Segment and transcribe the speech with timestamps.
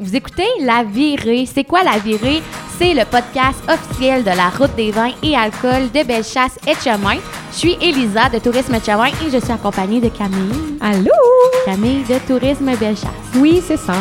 [0.00, 1.46] Vous écoutez La Virée.
[1.46, 2.42] C'est quoi La Virée?
[2.76, 7.18] C'est le podcast officiel de la route des vins et alcool de Bellechasse et Chemin.
[7.52, 10.78] Je suis Elisa de Tourisme Chemin et je suis accompagnée de Camille.
[10.80, 11.12] Allô?
[11.64, 13.06] Camille de Tourisme Bellechasse.
[13.36, 13.94] Oui, c'est ça.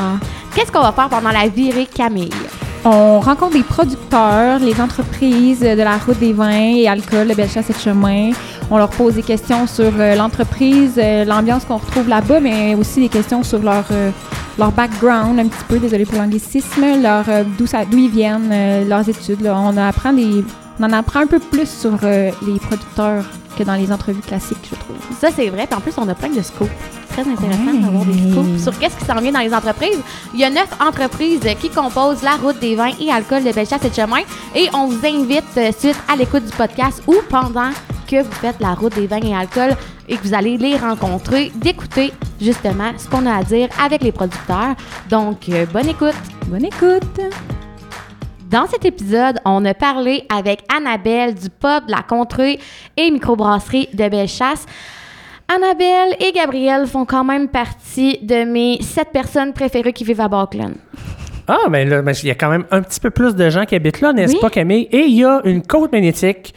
[0.55, 2.31] Qu'est-ce qu'on va faire pendant la virée, Camille?
[2.83, 7.69] On rencontre des producteurs, les entreprises de la route des vins et alcool de Bellechasse
[7.69, 8.31] et Chemin.
[8.71, 12.99] On leur pose des questions sur euh, l'entreprise, euh, l'ambiance qu'on retrouve là-bas, mais aussi
[13.01, 14.09] des questions sur leur, euh,
[14.57, 18.85] leur background, un petit peu, désolé pour l'anglicisme, leur euh, d'où d'où ils viennent, euh,
[18.85, 19.41] leurs études.
[19.41, 19.57] là.
[19.59, 20.43] On, apprend des,
[20.79, 23.25] on en apprend un peu plus sur euh, les producteurs
[23.57, 24.95] que dans les entrevues classiques, je trouve.
[25.19, 25.67] Ça, c'est vrai.
[25.67, 26.69] Puis en plus, on a plein de scoops.
[27.13, 29.99] Très intéressant d'avoir des scoops sur qu'est-ce qui s'en vient dans les entreprises.
[30.33, 33.85] Il y a neuf entreprises qui composent la route des vins et alcool de Bellechasse
[33.85, 34.21] et de Chemin.
[34.55, 37.69] Et on vous invite, euh, suite à l'écoute du podcast ou pendant
[38.07, 39.75] que vous faites la route des vins et alcool
[40.09, 44.11] et que vous allez les rencontrer, d'écouter justement ce qu'on a à dire avec les
[44.11, 44.75] producteurs.
[45.07, 46.15] Donc, euh, bonne écoute.
[46.47, 47.21] Bonne écoute!
[48.49, 52.59] Dans cet épisode, on a parlé avec Annabelle du pub de la Contrée
[52.97, 54.65] et microbrasserie de Bellechasse.
[55.55, 60.27] Annabelle et Gabrielle font quand même partie de mes sept personnes préférées qui vivent à
[60.27, 60.65] Barclay.
[61.47, 63.65] Ah, mais là, ben, il y a quand même un petit peu plus de gens
[63.65, 64.39] qui habitent là, n'est-ce Oui.
[64.39, 64.87] pas, Camille?
[64.91, 66.53] Et il y a une côte magnétique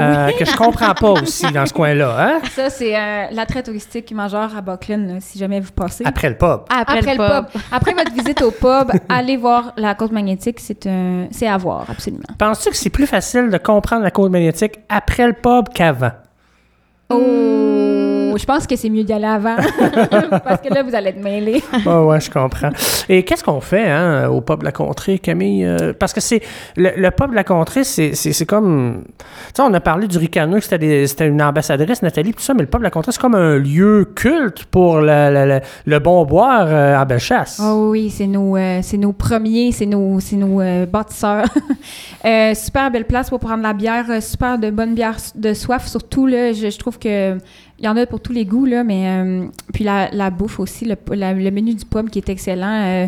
[0.00, 2.40] euh, que je comprends pas aussi dans ce coin-là, hein?
[2.50, 6.02] Ça, c'est euh, l'attrait touristique majeur à Buckland, si jamais vous passez.
[6.04, 6.62] Après le pub.
[6.68, 7.52] Après, Après, le le pub.
[7.52, 7.60] pub.
[7.70, 10.58] Après votre visite au pub, allez voir la côte magnétique.
[10.58, 12.24] C'est un, c'est à voir, absolument.
[12.36, 16.10] Penses-tu que c'est plus facile de comprendre la côte magnétique après le pub qu'avant?
[17.10, 19.56] Oh, je pense que c'est mieux d'y aller avant.
[20.44, 21.62] Parce que là, vous allez être mêlés.
[21.86, 22.70] Ah ouais, je comprends.
[23.08, 25.64] Et qu'est-ce qu'on fait hein, au pub de la Contrée, Camille?
[25.64, 26.40] Euh, parce que c'est
[26.76, 29.04] le, le pub de la Contrée, c'est, c'est, c'est comme...
[29.18, 29.24] Tu
[29.56, 32.54] sais, on a parlé du Ricaneux, que c'était, des- c'était une ambassadrice, Nathalie, tout ça,
[32.54, 36.66] mais le pub de la Contrée, c'est comme un lieu culte pour le, bon boire
[36.68, 37.60] euh, à Bellechasse.
[37.62, 41.46] Oh oui, c'est nos, euh, c'est nos premiers, c'est nos, c'est nos euh, bâtisseurs.
[42.54, 45.86] Super belle place pour prendre la bière, super de bonne bière de soif.
[45.86, 47.36] Surtout, là, je, je trouve que
[47.84, 50.58] il y en a pour tous les goûts, là, mais euh, puis la, la bouffe
[50.58, 52.82] aussi, le, la- le menu du pub qui est excellent.
[52.86, 53.06] Euh,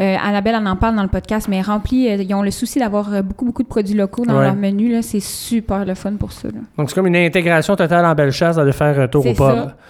[0.00, 2.80] euh, Annabelle en en parle dans le podcast, mais rempli, euh, ils ont le souci
[2.80, 4.44] d'avoir euh, beaucoup, beaucoup de produits locaux dans Ouais.
[4.46, 4.90] leur menu.
[4.90, 6.48] Là, c'est super le fun pour ça.
[6.48, 6.54] là.
[6.76, 9.36] Donc, c'est comme une intégration totale en Bellechasse d'aller faire un tour au pub.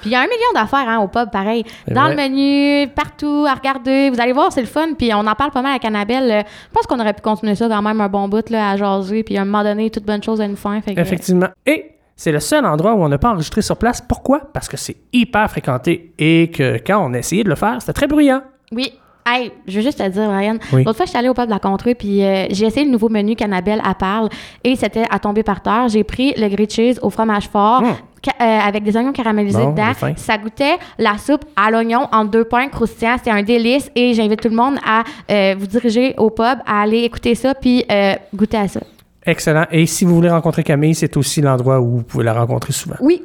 [0.03, 1.65] Puis il y a un million d'affaires hein, au pub, pareil.
[1.89, 2.17] Dans vrai.
[2.17, 4.11] le menu, partout, à regarder.
[4.11, 4.89] Vous allez voir, c'est le fun.
[4.99, 6.45] Puis on en parle pas mal avec Annabelle.
[6.45, 9.23] Je pense qu'on aurait pu continuer ça quand même un bon bout là, à jaser.
[9.23, 10.83] Puis à un moment donné, toute bonne chose à nous faire.
[10.85, 11.49] Fait que- Effectivement.
[11.65, 14.01] Et c'est le seul endroit où on n'a pas enregistré sur place.
[14.01, 14.41] Pourquoi?
[14.53, 17.93] Parce que c'est hyper fréquenté et que quand on a essayé de le faire, c'était
[17.93, 18.43] très bruyant.
[18.73, 18.93] Oui.
[19.27, 20.59] Hey, je veux juste te dire, Ryan.
[20.75, 20.85] Oui.
[20.85, 22.93] L'autre fois, je suis allée au pub de la Contrée, puis euh, j'ai essayé le
[22.93, 24.29] nouveau menu qu'Annabelle à parle,
[24.63, 25.89] et c'était à tomber par terre.
[25.89, 27.95] J'ai pris le grilled cheese au fromage fort, Mm.
[28.23, 29.93] ca- euh, avec des oignons caramélisés Bon, dedans.
[30.17, 33.17] Ça goûtait la soupe à l'oignon en deux pains croustillants.
[33.17, 36.83] C'était un délice, et j'invite tout le monde à euh, vous diriger au pub, à
[36.83, 38.81] aller écouter ça, puis euh, goûter à ça.
[39.27, 39.67] Excellent.
[39.71, 42.97] Et si vous voulez rencontrer Camille, c'est aussi l'endroit où vous pouvez la rencontrer souvent.
[43.01, 43.23] Oui,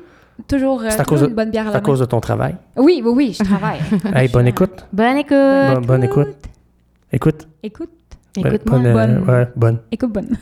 [0.47, 1.85] toujours, euh, C'est à toujours cause de- une bonne bière à C'est la à main.
[1.85, 2.55] cause de ton travail.
[2.77, 3.79] Oui, oui, oui, je travaille.
[4.15, 4.85] Hey, bonne écoute.
[4.93, 5.31] Bonne écoute!
[5.73, 6.27] Bonne, bonne écoute.
[7.11, 7.47] Écoute.
[7.63, 7.89] Écoute,
[8.38, 8.77] Écoute-moi.
[8.79, 9.29] bonne, euh, bonne.
[9.29, 9.79] ouais, bonne.
[9.91, 10.38] écoute bonne.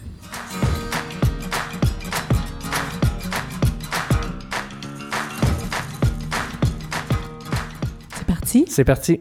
[8.15, 8.65] C'est parti.
[8.67, 9.19] C'est parti.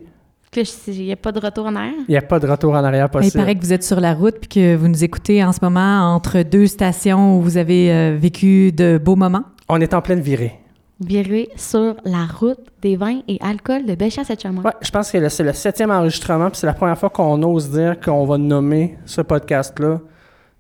[0.57, 1.93] Que Il n'y a pas de retour en arrière?
[2.09, 3.37] Il n'y a pas de retour en arrière Il possible.
[3.39, 6.15] paraît que vous êtes sur la route puis que vous nous écoutez en ce moment
[6.15, 9.43] entre deux stations où vous avez euh, vécu de beaux moments.
[9.69, 10.59] On est en pleine virée.
[10.99, 14.65] Viré sur la route des vins et alcool de Bellechasse et Chamois.
[14.65, 17.69] Ouais, je pense que c'est le septième enregistrement, puis c'est la première fois qu'on ose
[17.71, 20.01] dire qu'on va nommer ce podcast-là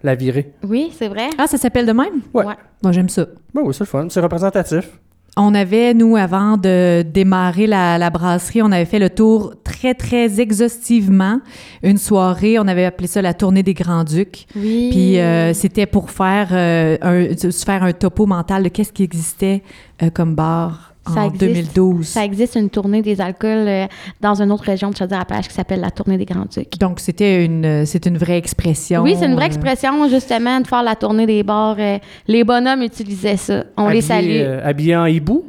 [0.03, 0.53] La virée.
[0.63, 1.31] Oui, c'est vrai.
[1.39, 2.21] Ah, ça s'appelle de même?
[2.34, 2.45] Ouais.
[2.83, 3.25] Moi, j'aime ça.
[3.55, 4.07] Ben oui, c'est le fun.
[4.11, 4.91] C'est représentatif.
[5.38, 9.92] On avait, nous, avant de démarrer la, la brasserie, on avait fait le tour très,
[9.92, 11.41] très exhaustivement.
[11.82, 14.47] Une soirée, on avait appelé ça la tournée des Grands-Ducs.
[14.56, 14.88] Oui.
[14.91, 19.02] Puis euh, c'était pour faire, euh, un, se faire un topo mental de qu'est-ce qui
[19.02, 19.62] existait
[20.02, 21.75] euh, comme bar Ça en existe.
[21.77, 22.06] 2012.
[22.06, 23.87] Ça existe une tournée des alcools euh,
[24.21, 26.78] dans une autre région de Chaudière-Appalaches qui s'appelle la tournée des Grands-Ducs.
[26.78, 29.03] Donc, c'était une, c'est une vraie expression.
[29.03, 31.77] Oui, c'est une vraie euh, expression, justement, de faire la tournée des bars.
[31.78, 33.65] euh, les bonhommes utilisaient ça.
[33.77, 34.27] On les salue.
[34.41, 35.45] euh, habillé en hibou?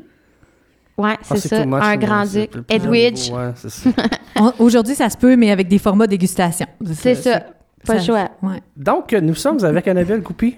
[0.98, 1.62] ouais, Ah, c'est ça.
[1.64, 2.52] too much, un grand-duc.
[2.70, 3.30] Edwidge.
[3.31, 3.90] Ouais, c'est ça.
[4.40, 6.66] on- Aujourd'hui, ça se peut, mais avec des formats dégustation.
[6.94, 7.44] C'est ça.
[7.86, 8.30] Pas le choix.
[8.42, 8.62] Ouais.
[8.76, 10.58] Donc, nous sommes avec Annabelle Goupy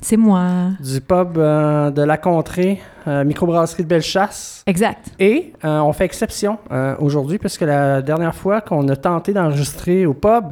[0.00, 0.70] C'est moi.
[0.80, 4.62] du pub euh, de la Contrée, euh, microbrasserie de Bellechasse.
[4.66, 5.06] Exact.
[5.18, 10.04] Et euh, on fait exception euh, aujourd'hui, puisque la dernière fois qu'on a tenté d'enregistrer
[10.04, 10.44] au pub,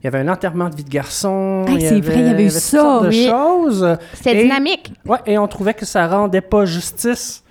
[0.00, 1.64] il y avait un enterrement de vie de garçon.
[1.68, 3.28] Hey, il y c'est vrai, il y avait eu ça, de oui.
[3.28, 3.96] choses.
[4.12, 4.92] C'était dynamique.
[5.06, 7.42] Ouais, et on trouvait que ça rendait pas justice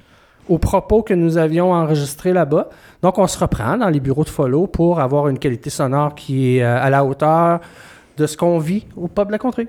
[0.48, 2.70] aux propos que nous avions enregistrés là-bas.
[3.02, 6.58] Donc, on se reprend dans les bureaux de follow pour avoir une qualité sonore qui
[6.58, 7.60] est à la hauteur
[8.16, 9.68] de ce qu'on vit au pub La Contrée.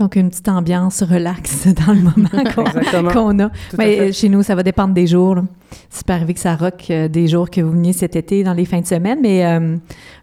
[0.00, 3.48] Donc, une petite ambiance relax dans le moment qu'on a.
[3.50, 5.34] Tout Mais euh, chez nous, ça va dépendre des jours.
[5.36, 5.42] là.
[5.90, 8.52] C'est pas arrivé que ça rock euh, des jours que vous veniez cet été dans
[8.54, 9.76] les fins de semaine, mais euh,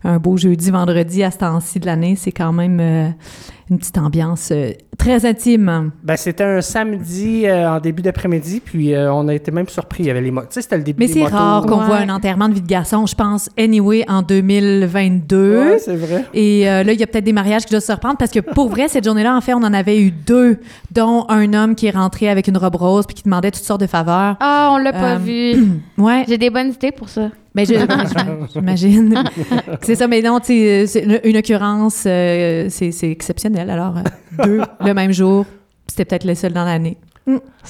[0.04, 3.10] un beau jeudi, vendredi à ce temps-ci de l'année, c'est quand même euh,
[3.70, 5.92] une petite ambiance euh, très intime.
[6.04, 10.04] Ben, c'était un samedi euh, en début d'après-midi, puis euh, on a été même surpris.
[10.04, 10.48] Il y avait les motos.
[10.48, 11.36] Tu sais, c'était le début Mais des c'est motos.
[11.36, 11.86] rare qu'on Ouais.
[11.86, 15.58] voit un enterrement de vie de garçon, je pense, anyway, en 2022.
[15.60, 16.26] Ouais, c'est vrai.
[16.34, 18.40] Et euh, là, il y a peut-être des mariages qui doivent se reprendre parce que
[18.40, 20.58] pour vrai, cette journée-là, en fait, on en avait eu deux,
[20.92, 23.82] dont un homme qui est rentré avec une robe rose puis qui demandait toutes sortes
[23.82, 24.38] de faveurs.
[24.40, 25.18] Ah, on l'a pas Euh,
[25.98, 27.30] Ouais, J'ai des bonnes idées pour ça.
[27.56, 27.74] mais je-
[28.54, 29.24] j'imagine.
[29.82, 33.70] c'est ça, mais non, tu sais, c'est une, une occurrence, euh, c'est c'est exceptionnel.
[33.70, 34.02] Alors, euh,
[34.46, 35.46] deux le même jour,
[35.88, 36.98] c'était peut-être le seul dans l'année.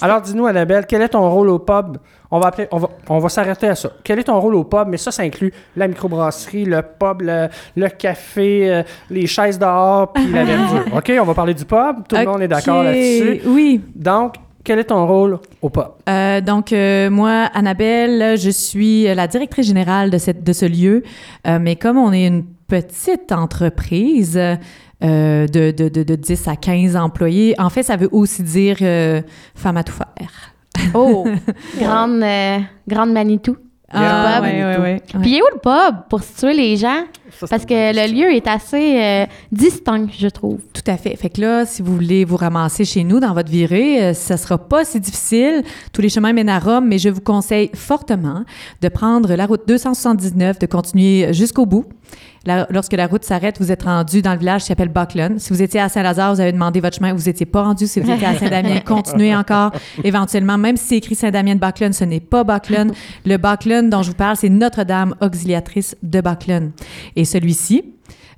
[0.01, 1.97] Alors, dis-nous, Annabelle, quel est ton rôle au pub?
[2.29, 3.89] On va, appeler, on va, on va s'arrêter à ça.
[4.03, 4.87] Quel est ton rôle au pub?
[4.87, 10.13] Mais ça, ça inclut la microbrasserie, le pub, le, le café, euh, les chaises dehors,
[10.13, 10.83] puis la verdure.
[10.95, 12.07] OK, on va parler du pub.
[12.07, 13.41] Tout le monde est d'accord là-dessus.
[13.47, 13.81] Oui.
[13.95, 14.35] Donc,
[14.67, 15.85] quel est ton rôle au pub?
[16.09, 21.03] Euh, donc, euh, moi, Annabelle, je suis la directrice générale de, cette, de ce lieu.
[21.47, 26.57] Euh, mais comme on est une petite entreprise euh, de, de, de, de 10 à
[26.57, 29.21] 15 employés, en fait, ça veut aussi dire euh,
[29.55, 30.51] femme à tout faire.
[30.93, 31.25] Oh,
[31.79, 32.57] grande, euh,
[32.89, 33.55] grande Manitou.
[33.89, 35.01] Ah, ouais, ouais, ouais.
[35.21, 37.05] Puis il est où le pub pour situer les gens?
[37.49, 40.59] Parce que le lieu est assez euh, distinct, je trouve.
[40.73, 41.15] Tout à fait.
[41.15, 44.37] Fait que là, si vous voulez vous ramasser chez nous dans votre virée, euh, ça
[44.37, 45.63] sera pas si difficile.
[45.93, 48.43] Tous les chemins mènent à Rome, mais je vous conseille fortement
[48.81, 51.85] de prendre la route 279, de continuer jusqu'au bout.
[52.45, 55.37] La- lorsque la route s'arrête, vous êtes rendu dans le village qui s'appelle Buckland.
[55.37, 57.87] Si vous étiez à Saint-Lazare, vous avez demandé votre chemin, vous n'étiez pas rendu.
[57.87, 59.71] Si vous étiez à Saint-Damien, continuez encore.
[60.01, 62.93] Éventuellement, même si c'est écrit Saint-Damien de Buckland, ce n'est pas Buckland.
[63.25, 66.71] Le Buckland dont je vous parle, c'est Notre-Dame auxiliatrice de Buckland.
[67.17, 67.83] Et celui-ci,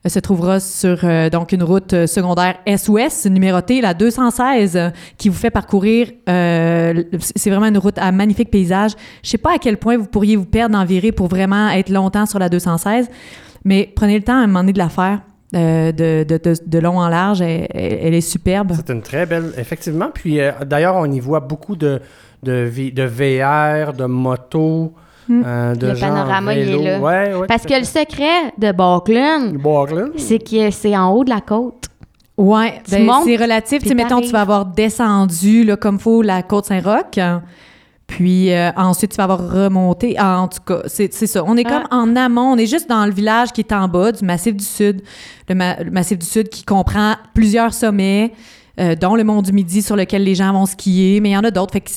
[0.05, 4.89] euh, se trouvera sur euh, donc une route euh, secondaire S-Ouest numérotée, la 216, euh,
[5.17, 6.07] qui vous fait parcourir.
[6.25, 8.91] c'est vraiment une route à magnifique paysage.
[9.21, 11.89] Je sais pas à quel point vous pourriez vous perdre en virée pour vraiment être
[11.89, 13.09] longtemps sur la 216,
[13.65, 15.19] mais prenez le temps à un moment donné de la faire.
[15.51, 18.71] de, de, long en large, elle, est superbe.
[18.75, 20.09] C'est une très belle, effectivement.
[20.13, 21.99] Puis d'ailleurs, on y voit beaucoup de,
[22.43, 24.93] de, VR, de motos,
[25.29, 25.43] Hmm.
[25.45, 26.99] euh, de Le panorama, il est là.
[26.99, 29.57] Ouais, ouais, Parce que le secret de Buckland.
[30.17, 31.85] c'est que c'est en haut de la côte.
[32.35, 33.83] Ouais, Tu ben, montes, c'est relatif.
[33.83, 37.19] Tu mettons, tu vas avoir descendu là, comme faut la côte Saint-Roch.
[38.07, 40.15] Puis euh, ensuite, tu vas avoir remonté.
[40.17, 41.43] Ah, En tout cas, c'est c'est ça.
[41.45, 42.53] On est comme en amont.
[42.53, 45.01] On est juste dans le village qui est en bas du Massif du Sud.
[45.47, 48.33] Le, ma- le Massif du Sud qui comprend plusieurs sommets,
[48.79, 51.19] euh, dont le Mont du Midi sur lequel les gens vont skier.
[51.19, 51.73] Mais il y en a d'autres.
[51.73, 51.89] Fait que,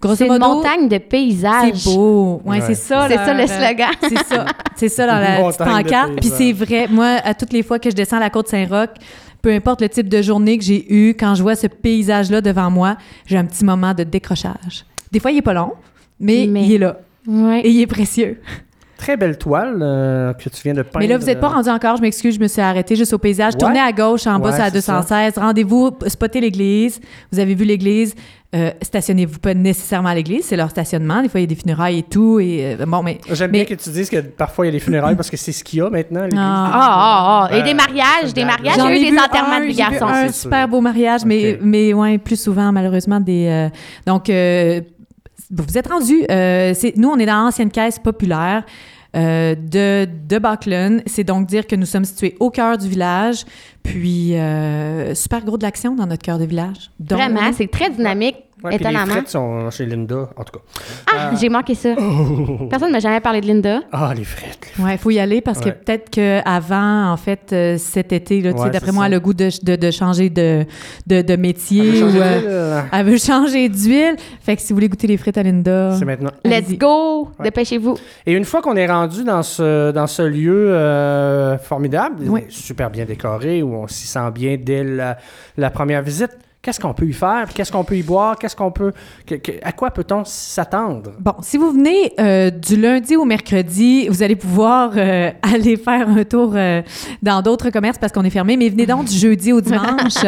[0.00, 1.72] grosso une montagne de paysages.
[1.74, 2.40] c'est beau.
[2.44, 2.64] Ouais, Ouais.
[2.66, 3.06] c'est ça.
[3.08, 3.90] C'est ça le slogan.
[4.02, 4.46] c'est ça.
[4.76, 6.16] C'est ça dans la petite pancarte.
[6.20, 6.86] Puis c'est vrai.
[6.88, 8.90] Moi, à toutes les fois que je descends la côte Saint-Roch,
[9.42, 12.70] peu importe le type de journée que j'ai eu, quand je vois ce paysage-là devant
[12.70, 12.96] moi,
[13.26, 14.84] j'ai un petit moment de décrochage.
[15.12, 15.72] Des fois, il est pas long,
[16.18, 16.98] mais, Mais- il est là.
[17.26, 17.60] Ouais.
[17.60, 18.40] Et il est précieux.
[19.00, 20.98] Très belle toile euh, que tu viens de peindre.
[20.98, 21.96] Mais là, vous n'êtes pas rendu encore.
[21.96, 23.54] Je m'excuse, je me suis arrêtée juste au paysage.
[23.54, 23.58] Ouais.
[23.58, 24.92] Tournez à gauche, en bas, Ouais, c'est à c'est ça.
[25.00, 25.38] 216.
[25.38, 27.00] Rendez-vous, spottez l'église.
[27.32, 28.14] Vous avez vu l'église.
[28.54, 31.22] Euh, Stationnez-vous pas nécessairement à l'église, c'est leur stationnement.
[31.22, 32.40] Des fois, il y a des funérailles et tout.
[32.40, 34.72] Et, euh, bon, mais J'aime mais- bien que tu dises que parfois il y a
[34.72, 36.20] des funérailles parce que c'est ce qu'il y a maintenant.
[36.20, 36.40] à l'église.
[36.44, 36.70] Ah.
[36.70, 37.56] Ah, ah, ah.
[37.56, 38.74] Et Euh, des mariages, des mariages.
[38.76, 40.06] J'en Il y a ai eu des enterrements un, de j'ai vu garçons.
[40.08, 43.46] un super beau mariage, mais, mais ouais, plus souvent, malheureusement, des.
[43.46, 43.68] euh,
[44.06, 44.80] donc, euh,
[45.50, 46.24] vous êtes rendus.
[46.30, 48.64] euh, nous, on est dans l'ancienne caisse populaire.
[49.16, 51.02] euh, de, de Buckland.
[51.06, 53.44] C'est donc dire que nous sommes situés au cœur du village,
[53.82, 56.90] puis euh, super gros de l'action dans notre cœur de village.
[57.00, 59.12] Donc, Vraiment, c'est très dynamique, Ouais, puis les étonnamment.
[59.12, 60.64] frites sont chez Linda, en tout cas.
[61.14, 61.94] Ah, j'ai manqué ça.
[62.70, 63.80] Personne ne m'a jamais parlé de Linda.
[63.92, 64.72] Ah, les frites.
[64.78, 65.64] Ouais, il faut y aller parce Ouais.
[65.64, 69.06] que peut-être qu'avant, en fait, euh, cet été, là, tu sais, Ouais, d'après moi, ça.
[69.08, 70.64] elle a le goût de, de, de changer de,
[71.06, 71.80] de, de métier.
[71.88, 74.16] Elle veut changer ou, euh, d'huile, euh, Elle veut changer d'huile.
[74.42, 75.94] Fait que si vous voulez goûter les frites à Linda.
[75.98, 76.30] C'est maintenant.
[76.44, 77.24] Let's go!
[77.38, 77.44] Ouais.
[77.44, 77.96] Dépêchez-vous.
[78.26, 83.04] Et une fois qu'on est rendu dans ce, dans ce lieu euh, formidable, super bien
[83.04, 85.16] décoré, où on s'y sent bien dès la,
[85.56, 86.30] la première visite,
[86.62, 87.48] qu'est-ce qu'on peut y faire?
[87.54, 88.36] Qu'est-ce qu'on peut y boire?
[88.38, 88.92] Qu'est-ce qu'on peut.
[89.26, 91.12] que- que- à quoi peut-on s'attendre?
[91.18, 96.08] Bon, si vous venez euh, du lundi au mercredi, vous allez pouvoir euh, aller faire
[96.08, 96.82] un tour euh,
[97.22, 100.14] dans d'autres commerces parce qu'on est fermé, mais venez donc du jeudi au dimanche.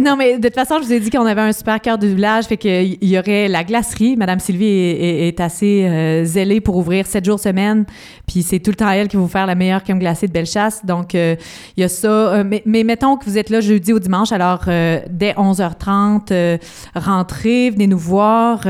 [0.00, 2.14] Non, mais de toute façon, je vous ai dit qu'on avait un super cœur du
[2.14, 4.14] village, fait qu'il y aurait la glacerie.
[4.16, 7.84] Madame Sylvie est, est- est assez zélée pour ouvrir sept jours semaine,
[8.30, 10.32] Puis c'est tout le temps elle qui va vous faire la meilleure crème glacée de
[10.32, 10.86] Bellechasse.
[10.86, 11.34] Donc, euh,
[11.76, 12.08] il y a ça.
[12.08, 16.56] Euh, mais, mettons que vous êtes là jeudi au dimanche, alors euh, dès 11h30, euh,
[16.94, 18.64] rentrez, venez nous voir.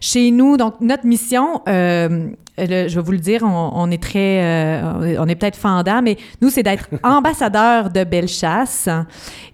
[0.00, 1.62] chez nous, donc notre mission,
[2.66, 6.00] le- je vais vous le dire, on, on est très, euh, on est peut-être fendant,
[6.02, 8.88] mais nous, c'est d'être ambassadeur de Bellechasse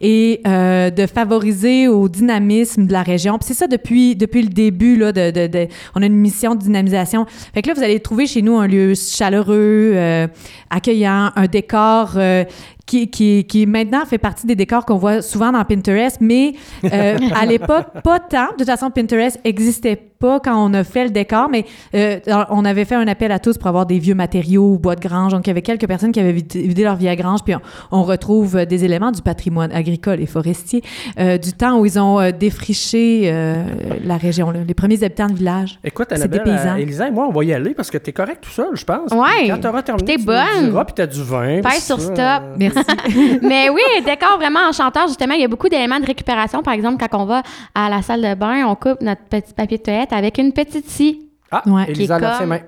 [0.01, 3.39] et euh, de favoriser au dynamisme de la région.
[3.39, 6.55] Puis c'est ça depuis, depuis le début, là, de, de- de- on a une mission
[6.55, 7.27] de dynamisation.
[7.55, 10.27] Fait que là, vous allez trouver chez nous un lieu chaleureux, euh,
[10.71, 12.45] accueillant, un décor euh,
[12.87, 17.17] qui, qui, qui maintenant fait partie des décors qu'on voit souvent dans Pinterest, mais euh,
[17.35, 18.49] à l'époque, pas tant.
[18.53, 21.64] De toute façon, Pinterest existait pas quand on a fait le décor, mais
[21.95, 22.19] euh,
[22.50, 25.33] on avait fait un appel à tous pour avoir des vieux matériaux, bois de grange.
[25.33, 27.61] Donc, il y avait quelques personnes qui avaient vidé, leur vieille grange, puis on,
[27.91, 30.83] on retrouve euh, des éléments du patrimoine agricole et forestier
[31.19, 33.64] euh, du temps où ils ont euh, défriché euh,
[34.05, 35.79] la région, là, les premiers habitants de village.
[35.85, 36.75] Écoute, C'est Annabelle, des paysans.
[36.75, 38.85] euh, Elisa et moi, on va y aller parce que t'es correct tout seul, je
[38.85, 39.11] pense.
[39.12, 39.29] Ouais.
[39.41, 40.71] Puis Quand t'auras terminé, Puis t'es tu bonne.
[40.71, 41.61] diras, puis t'as du vin.
[41.62, 42.17] Pèse sur ça, stop.
[42.19, 42.57] euh,
[43.43, 45.07] Mais oui, décor vraiment enchanteur.
[45.09, 46.62] Justement, il y a beaucoup d'éléments de récupération.
[46.62, 47.43] Par exemple, quand on va
[47.75, 50.88] à la salle de bain, on coupe notre petit papier de toilette avec une petite
[50.88, 51.85] scie Ah, Ouais.
[51.88, 52.61] Elisa lave ses mains.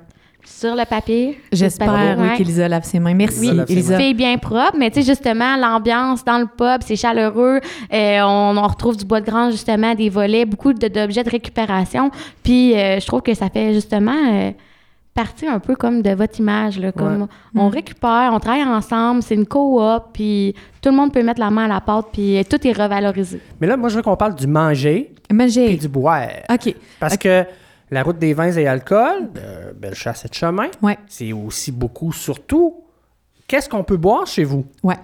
[0.45, 1.41] sur le papier.
[1.51, 3.15] J'espère oui, qu'Elisa lave ses mains.
[3.15, 3.99] Merci, Elisa.
[3.99, 7.61] Fille bien propre, mais tu sais, justement, l'ambiance dans le pub, c'est chaleureux.
[7.93, 11.31] Euh, on, on retrouve du bois de grange, justement, des volets, beaucoup de- d'objets de
[11.31, 12.11] récupération.
[12.45, 14.51] Puis, euh, je trouve que ça fait justement euh,
[15.17, 16.79] partie un peu comme de votre image.
[16.79, 17.29] Là, comme Ouais.
[17.57, 21.51] On récupère, on travaille ensemble, c'est une coop, puis tout le monde peut mettre la
[21.51, 23.41] main à la pâte, puis euh, tout est revalorisé.
[23.61, 25.77] Mais là, moi, je veux qu'on parle du manger et Magie.
[25.77, 26.29] du boire.
[26.53, 26.75] OK.
[27.01, 27.45] Parce que
[27.91, 30.99] la route des vins et alcool, de Bellechasse et de Chemin, Ouais.
[31.09, 32.75] c'est aussi beaucoup, surtout,
[33.49, 34.65] qu'est-ce qu'on peut boire chez vous?
[34.83, 34.97] Ouais.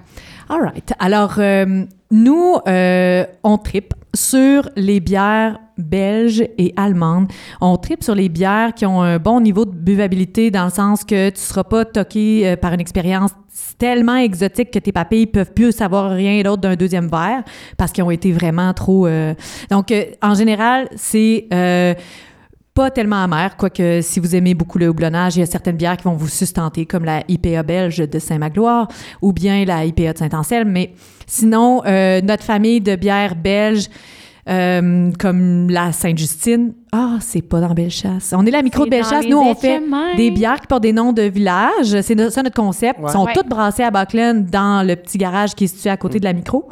[0.48, 0.92] All right.
[0.98, 7.26] Alors, euh, nous, euh, on tripe sur les bières belges et allemandes.
[7.60, 11.04] On tripe sur les bières qui ont un bon niveau de buvabilité dans le sens
[11.04, 13.32] que tu seras pas toqué euh, par une expérience
[13.78, 17.42] tellement exotique que tes papilles peuvent plus savoir rien d'autre d'un deuxième verre
[17.76, 19.06] parce qu'ils ont été vraiment trop...
[19.06, 19.34] euh,
[19.70, 21.48] Donc, euh, en général, c'est...
[22.74, 25.98] pas tellement amer, quoique si vous aimez beaucoup le houblonnage, il y a certaines bières
[25.98, 28.88] qui vont vous sustenter, comme la IPA belge de Saint-Magloire
[29.20, 30.70] ou bien la IPA de Saint-Anselme.
[30.70, 30.94] Mais
[31.26, 33.88] sinon, notre famille de bières belges,
[34.48, 38.34] euh, comme la Sainte-Justine, ah, c'est pas dans Bellechasse.
[38.36, 39.24] On est la micro de Bellechasse.
[39.28, 39.80] Nous, on fait
[40.16, 42.00] des bières qui portent des noms de villages.
[42.02, 42.98] C'est no- ça notre concept.
[42.98, 43.06] Ouais.
[43.08, 43.32] Ils sont Ouais.
[43.34, 46.32] toutes brassées à Buckland dans le petit garage qui est situé à côté de la
[46.32, 46.68] micro.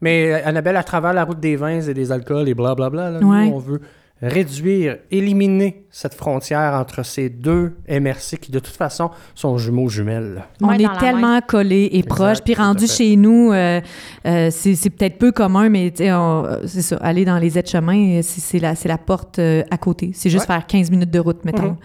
[0.00, 3.20] Mais euh, Annabelle, à travers la route des vins et des alcools et blablabla, là,
[3.20, 3.50] nous, Ouais.
[3.54, 3.80] on veut
[4.28, 10.42] réduire, éliminer cette frontière entre ces deux MRC qui, de toute façon, sont jumeaux jumelles.
[10.60, 12.40] On Ouais, est tellement collés et proches.
[12.44, 13.80] Puis rendu chez nous, euh,
[14.26, 17.58] euh, c'est peut-être peu commun, mais tu sais, on- euh, c'est ça, aller dans les
[17.58, 18.40] aides-chemins, c'est
[18.74, 20.10] c'est la, porte euh, à côté.
[20.14, 20.54] C'est juste Ouais.
[20.54, 21.70] faire 15 minutes de route, mettons.
[21.70, 21.76] Mhm.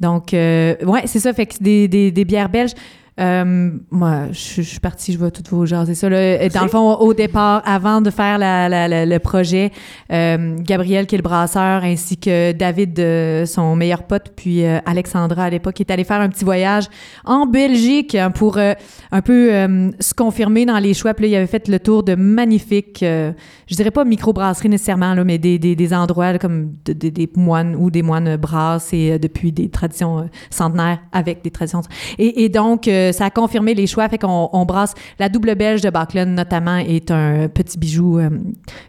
[0.00, 1.32] Donc, euh, ouais, c'est ça.
[1.32, 2.72] Fait que des, des, des bières belges.
[3.18, 6.08] Euh, moi, je, je suis partie, je vais tout vous jaser ça.
[6.10, 6.42] Là.
[6.42, 9.72] Et Dans le fond, au départ, avant de faire la- la- la- le projet,
[10.12, 14.80] euh, Gabriel, qui est le brasseur, ainsi que David, euh, son meilleur pote, puis euh,
[14.84, 16.84] Alexandra à l'époque, est allé faire un petit voyage
[17.24, 18.74] en Belgique hein, pour euh,
[19.12, 21.14] un peu euh, se confirmer dans les choix.
[21.14, 23.32] Puis là, il avait fait le tour de magnifiques, euh,
[23.66, 27.08] je dirais pas microbrasseries nécessairement, là, mais des, des, des endroits là, comme de- de-
[27.08, 31.50] des moines ou des moines brassent et euh, depuis des traditions euh, centenaires avec des
[31.50, 31.80] traditions.
[32.18, 34.08] Et, et donc, ça a confirmé les choix.
[34.08, 38.30] Fait qu'on on brasse la double belge de Backlund, notamment, est un petit bijou, euh,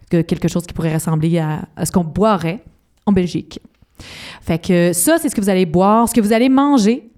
[0.10, 2.64] que- quelque chose qui pourrait ressembler à, ce qu'on boirait
[3.06, 3.60] en Belgique.
[4.42, 6.08] Fait que ça, c'est ce que vous allez boire.
[6.08, 7.10] Ce que vous allez manger,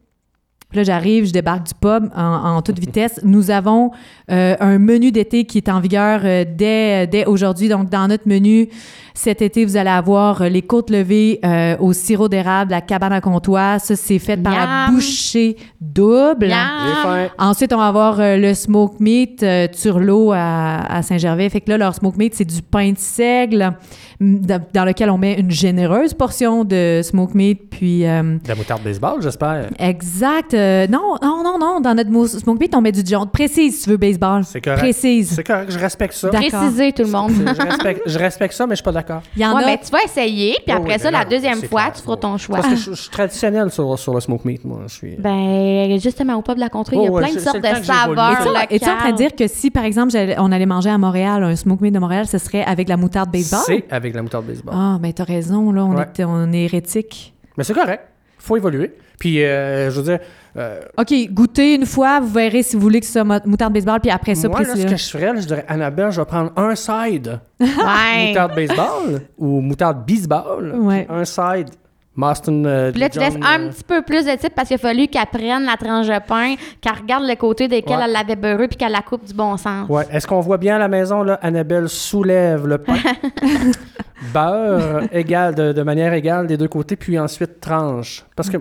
[0.74, 3.20] là, j'arrive, je débarque du pub en, en toute vitesse.
[3.24, 3.92] Nous avons
[4.32, 7.68] euh, un menu d'été qui est en vigueur euh, dès, dès aujourd'hui.
[7.70, 8.70] Donc, dans notre menu,
[9.20, 13.12] cet été, vous allez avoir euh, les côtes levées euh, au sirop d'érable, la cabane
[13.12, 13.82] à comptoir.
[13.82, 16.54] Ça, c'est fait par la bouchée double.
[17.38, 21.50] Ensuite, on va avoir euh, le smoke meat euh, Turlot à, à Saint-Gervais.
[21.50, 23.74] Fait que là, leur smoke meat, c'est du pain de seigle
[24.22, 27.70] dans, lequel on met une généreuse portion de smoke meat.
[27.70, 29.70] Puis, euh, De la moutarde baseball, j'espère.
[29.80, 30.54] exact.
[30.54, 31.80] euh, non, non, non, non.
[31.80, 33.26] Dans notre smoke meat, on met du Dijon.
[33.28, 34.44] Précise si tu veux baseball.
[34.44, 34.80] C'est correct.
[34.80, 35.32] Précise.
[35.36, 36.30] C'est correct, je respecte ça.
[36.30, 37.32] Préciser tout le monde.
[37.32, 39.09] je, respecte, je respecte ça, mais je suis pas d'accord.
[39.36, 39.66] Il y en Ouais, a.
[39.68, 41.94] ben, tu vas essayer, puis Oh, après oui, ça, ben la deuxième fois, clair.
[41.94, 42.58] tu feras ton choix.
[42.58, 44.80] Parce que je, je suis traditionnel sur, sur le smoke meat, moi.
[44.88, 45.16] Je suis...
[45.18, 47.58] Ben, justement, au pub de la contrée, il y a Oh, ouais, plein de sortes
[47.58, 48.66] de saveurs.
[48.70, 51.44] Es-tu- en train de dire que si, par exemple, j'allais- on allait manger à Montréal
[51.44, 53.62] un smoke meat de Montréal, ce serait avec la moutarde baseball?
[53.66, 54.74] C'est avec la moutarde baseball.
[54.78, 56.06] Ah, ben t'as raison, là, on, Ouais.
[56.18, 57.34] est, on est hérétique.
[57.58, 58.04] Mais c'est correct.
[58.40, 58.94] Faut évoluer.
[59.20, 60.20] Puis, euh, je veux dire,
[60.56, 63.74] euh, OK, goûtez une fois, vous verrez si vous voulez que ce soit mo- moutarde
[63.74, 66.22] baseball, puis après ça, moi, là, ce que je ferais, là, je dirais, Annabelle, je
[66.22, 68.28] vais prendre un side Ouais.
[68.30, 70.74] moutarde baseball ou moutarde baseball.
[70.78, 71.06] Ouais.
[71.10, 71.70] Un side
[72.20, 72.64] Maston.
[72.66, 74.78] euh, Puis là, tu laisses un euh, petit peu plus de type parce qu'il a
[74.78, 78.04] fallu qu'elle prenne la tranche de pain, qu'elle regarde le côté desquels Ouais.
[78.06, 79.88] elle l'avait beurré puis qu'elle la coupe du bon sens.
[79.90, 80.04] Ouais.
[80.12, 82.98] Est-ce qu'on voit bien à la maison, là, Annabelle soulève le pain,
[84.34, 88.26] beurre égal, de, de manière égale des deux côtés, puis ensuite tranche.
[88.36, 88.58] Parce que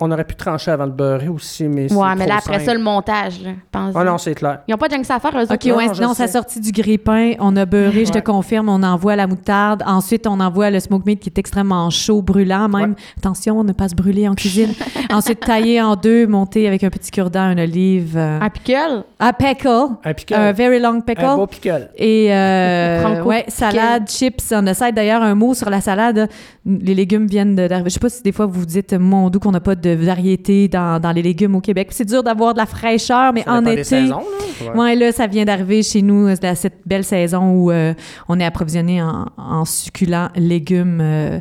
[0.00, 2.72] on aurait pu trancher avant de beurrer aussi, mais c'est Ouais, mais là, après ça,
[2.74, 4.60] le montage, là, pense Ah non, c'est clair.
[4.68, 5.54] Ils n'ont pas de junks à faire, eux autres.
[5.54, 6.32] OK, Non, ouais, non, ça sais.
[6.32, 8.22] sorti du grille-pain, on a beurré, je te Ouais.
[8.22, 9.82] confirme, on envoie la moutarde.
[9.86, 12.94] Ensuite, on envoie le smoke meat qui est extrêmement chaud, brûlant même.
[13.18, 14.72] Attention, ne pas se brûler en cuisine.
[15.12, 18.16] Ensuite, taillé en deux, monté avec un petit cure-dent, une olive.
[18.16, 19.04] euh, Un pickle?
[19.20, 19.68] un pickle,
[20.04, 20.34] Un pickle.
[20.34, 21.24] un very long pickle.
[21.24, 21.88] Un beau pickle.
[21.96, 26.28] Et euh, ouais, salade, chips, on essaie d'ailleurs un mot sur la salade.
[26.64, 27.88] Les légumes viennent de- d'arriver.
[27.90, 30.68] Je sais pas si des fois vous dites mon doux qu'on n'a pas de variété
[30.68, 31.88] dans, dans les légumes au Québec.
[31.90, 33.76] C'est dur d'avoir de la fraîcheur, mais Ça en été.
[33.76, 34.72] des saisons, là.
[34.74, 34.78] Ouais.
[34.80, 37.94] Ouais, là, ça vient d'arriver chez nous, euh, dans cette belle saison où euh,
[38.28, 41.38] on est approvisionné en, en succulents légumes euh,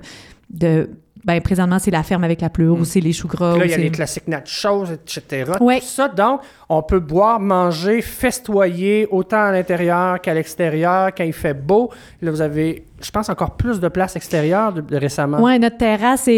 [0.50, 0.90] de.
[1.26, 3.52] Ben, présentement, c'est la ferme avec la pleure ou c'est les choux gras.
[3.52, 5.52] Puis là, il y a les classiques nachos, etc.
[5.60, 5.80] Ouais.
[5.80, 6.40] Tout ça, donc,
[6.70, 11.92] on peut boire, manger, festoyer autant à l'intérieur qu'à l'extérieur quand il fait beau.
[12.22, 15.38] Là, vous avez, je pense, encore plus de place extérieure de, de récemment.
[15.42, 16.34] Oui, notre terrasse est,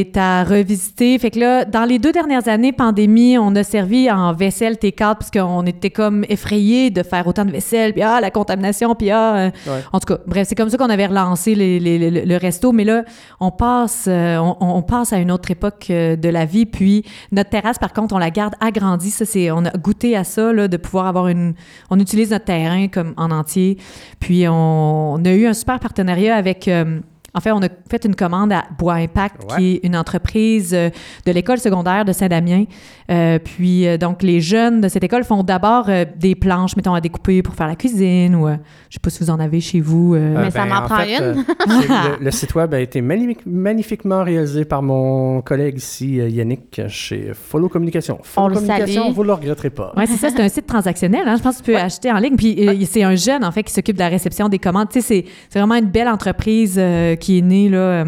[0.00, 1.18] est à revisiter.
[1.18, 4.94] Fait que là, dans les deux dernières années, pandémie, on a servi en vaisselle T4
[5.16, 9.10] parce qu'on était comme effrayés de faire autant de vaisselle, puis ah, la contamination, puis
[9.10, 9.36] ah...
[9.36, 9.80] euh, Ouais.
[9.92, 12.72] En tout cas, bref, c'est comme ça qu'on avait relancé les- les- les- le resto.
[12.72, 13.04] Mais là,
[13.40, 16.66] on passe, euh, on, on passe à une autre époque euh, de la vie.
[16.66, 19.10] Puis notre terrasse, par contre, on la garde agrandie.
[19.10, 21.54] Ça, c'est, on a goûté à ça, là, de pouvoir avoir une...
[21.90, 23.78] On utilise notre terrain comme en entier.
[24.20, 26.66] Puis on, on a eu un super partenariat avec...
[26.66, 27.00] euh,
[27.36, 29.56] en fait, on a fait une commande à Bois Impact, Ouais.
[29.58, 30.88] qui est une entreprise euh,
[31.26, 32.64] de l'école secondaire de Saint-Damien.
[33.10, 36.94] Euh, puis, euh, donc, les jeunes de cette école font d'abord euh, des planches, mettons,
[36.94, 38.56] à découper pour faire la cuisine ou, euh,
[38.88, 40.14] je sais pas si vous en avez chez vous.
[40.14, 40.18] euh.
[40.36, 41.44] Euh, Mais ça m'en en prend fait, une.
[41.82, 41.88] c'est-
[42.18, 47.32] le, le site web a été magnifique- magnifiquement réalisé par mon collègue ici, Yannick, chez
[47.34, 48.18] Follow Communication.
[48.22, 49.92] Follow On le Communication, vous ne le regretterez pas.
[49.96, 51.28] Oui, c'est ça, c'est un site transactionnel.
[51.28, 51.36] hein.
[51.36, 52.36] Je pense que tu peux acheter en ligne.
[52.36, 54.88] Puis euh, c'est un jeune, en fait, qui s'occupe de la réception des commandes.
[54.90, 57.78] Tu sais, c'est, c'est vraiment une belle entreprise euh, qui est née, là.
[57.78, 58.04] euh,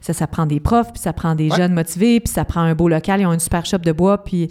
[0.00, 1.56] ça, ça prend des profs, puis ça prend des Ouais.
[1.56, 3.20] jeunes motivés, puis ça prend un beau local.
[3.20, 4.24] Ils ont une super shop de bois.
[4.24, 4.48] Puis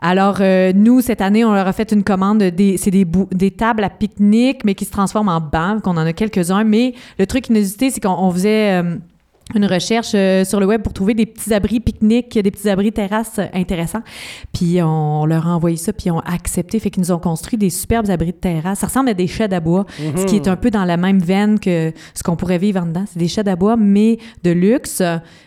[0.00, 2.42] alors, euh, nous, cette année, on leur a fait une commande.
[2.42, 6.06] Des, c'est des, des tables à pique-nique, mais qui se transforment en bancs, qu'on en
[6.06, 6.64] a quelques-uns.
[6.64, 8.82] Mais le truc inusité, c'est qu'on on faisait...
[8.82, 8.96] euh,
[9.54, 12.92] une recherche euh, sur le web pour trouver des petits abris pique-nique, des petits abris
[12.92, 14.02] terrasses euh, intéressants.
[14.52, 16.78] Puis on leur a envoyé ça, puis ils ont accepté.
[16.80, 18.80] Fait qu'ils nous ont construit des superbes abris de terrasse.
[18.80, 21.20] Ça ressemble à des sheds à bois, ce qui est un peu dans la même
[21.20, 23.04] veine que ce qu'on pourrait vivre en dedans.
[23.06, 25.02] C'est des sheds à bois, mais de luxe,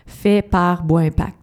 [0.05, 1.38] fait par Bois Impact.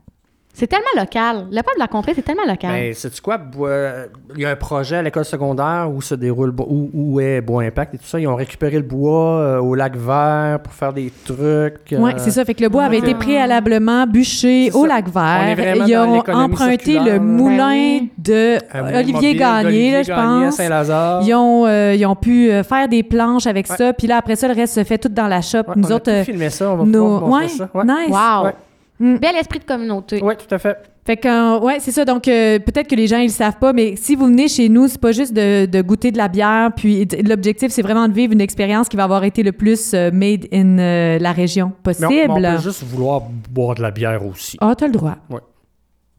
[0.59, 1.49] C'est tellement local.
[1.51, 2.71] Le peuple de la contrée, c'est tellement local.
[2.71, 3.37] Ben, sais-tu quoi?
[3.37, 7.21] Bois- Il y a un projet à l'école secondaire où se déroule, Bo- où, où
[7.21, 8.19] est Bois Impact et tout ça.
[8.19, 11.93] Ils ont récupéré le bois euh, au lac vert pour faire des trucs.
[11.93, 12.43] Oui, euh, c'est ça.
[12.47, 14.89] Fait que le bois avait été préalablement bûché C'est au ça.
[14.89, 15.77] lac On est vert.
[15.87, 18.57] Ils dans ont emprunté circulaire, le moulin de
[18.97, 20.59] Olivier Gagné, là, je pense.
[21.27, 23.77] Ils ont, euh, ils ont pu euh, faire des planches avec Ouais.
[23.77, 23.93] ça.
[23.93, 25.59] Puis là, après ça, le reste se fait tout dans la shop.
[25.69, 26.93] Ouais, Nous on a autres, tout euh, filmé ça, on va nos...
[27.05, 27.69] pouvoir vous montrer ouais, ça.
[27.75, 27.85] Ouais.
[27.85, 28.09] nice.
[28.09, 28.51] Wow.
[28.99, 29.17] Mm.
[29.17, 30.21] Bel esprit de communauté.
[30.23, 30.77] Oui, tout à fait.
[31.05, 32.05] Fait que, euh, ouais, c'est ça.
[32.05, 34.69] Donc, euh, peut-être que les gens, ils le savent pas, mais si vous venez chez
[34.69, 36.71] nous, c'est pas juste de, de goûter de la bière.
[36.75, 40.11] Puis, l'objectif, c'est vraiment de vivre une expérience qui va avoir été le plus euh,
[40.13, 42.09] made in euh, la région Mais on, possible.
[42.41, 44.57] mais on peut juste vouloir boire de la bière aussi.
[44.61, 45.17] Ah, t'as le droit.
[45.31, 45.41] Ouais.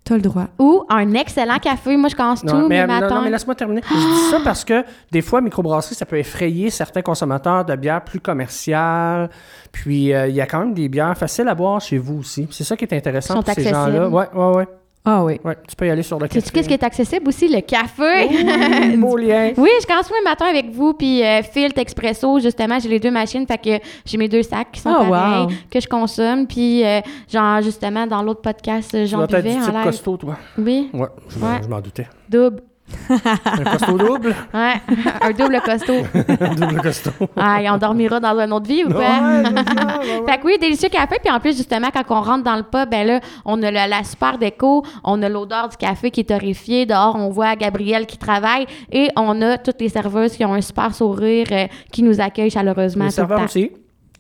[0.08, 0.46] T'as le droit.
[0.58, 1.98] Ou un excellent café.
[1.98, 3.16] Moi, je commence Non, tous mais, mes non, matins.
[3.16, 3.82] non, mais laisse-moi terminer.
[3.90, 8.04] Je dis ça parce que des fois, microbrasserie, ça peut effrayer certains consommateurs de bières
[8.06, 9.30] plus commerciales.
[9.74, 12.48] Puis, euh, il y a quand même des bières faciles à boire chez vous aussi.
[12.52, 13.94] C'est ça qui est intéressant Sont pour ces accessibles.
[13.96, 14.08] gens-là.
[14.10, 14.68] Ouais, ouais, ouais,
[15.10, 15.40] Ah oui.
[15.44, 15.56] ouais.
[15.70, 16.42] Tu peux y aller sur le café.
[16.42, 17.48] Sais-tu qu'est-ce qui est accessible aussi?
[17.48, 18.28] Le café.
[18.30, 19.52] Oui, beau lien.
[19.56, 23.12] Oui, je commence mes matins avec vous, puis euh, Filtre, Expresso, justement, j'ai les deux
[23.12, 25.52] machines, fait que j'ai mes deux sacs qui sont Oh, pareils, wow.
[25.72, 27.00] que je consomme, puis euh,
[27.32, 30.36] genre, justement, dans l'autre podcast, euh, Tu j'en buvais en type costaud, toi.
[30.58, 31.60] Oui, Ouais, je m'en- Ouais.
[31.64, 32.08] je m'en doutais.
[32.28, 32.62] double.
[33.10, 34.36] Un costaud double?
[34.54, 34.74] Ouais,
[35.22, 36.04] un double costaud.
[36.58, 37.12] double costaud.
[37.36, 39.06] Ah, et on dormira dans une autre vie ou Ouais, quoi?
[39.06, 39.42] ça,
[40.00, 40.32] ouais, ouais.
[40.32, 41.18] Fait que oui, délicieux café.
[41.24, 43.88] Puis en plus, justement, quand on rentre dans le pub, ben là, on a la,
[43.88, 46.86] la super déco, on a l'odeur du café qui est torréfié.
[46.86, 50.62] Dehors, on voit Gabrielle qui travaille et on a toutes les serveuses qui ont un
[50.62, 53.72] super sourire, euh, qui nous accueillent chaleureusement Les serveurs aussi?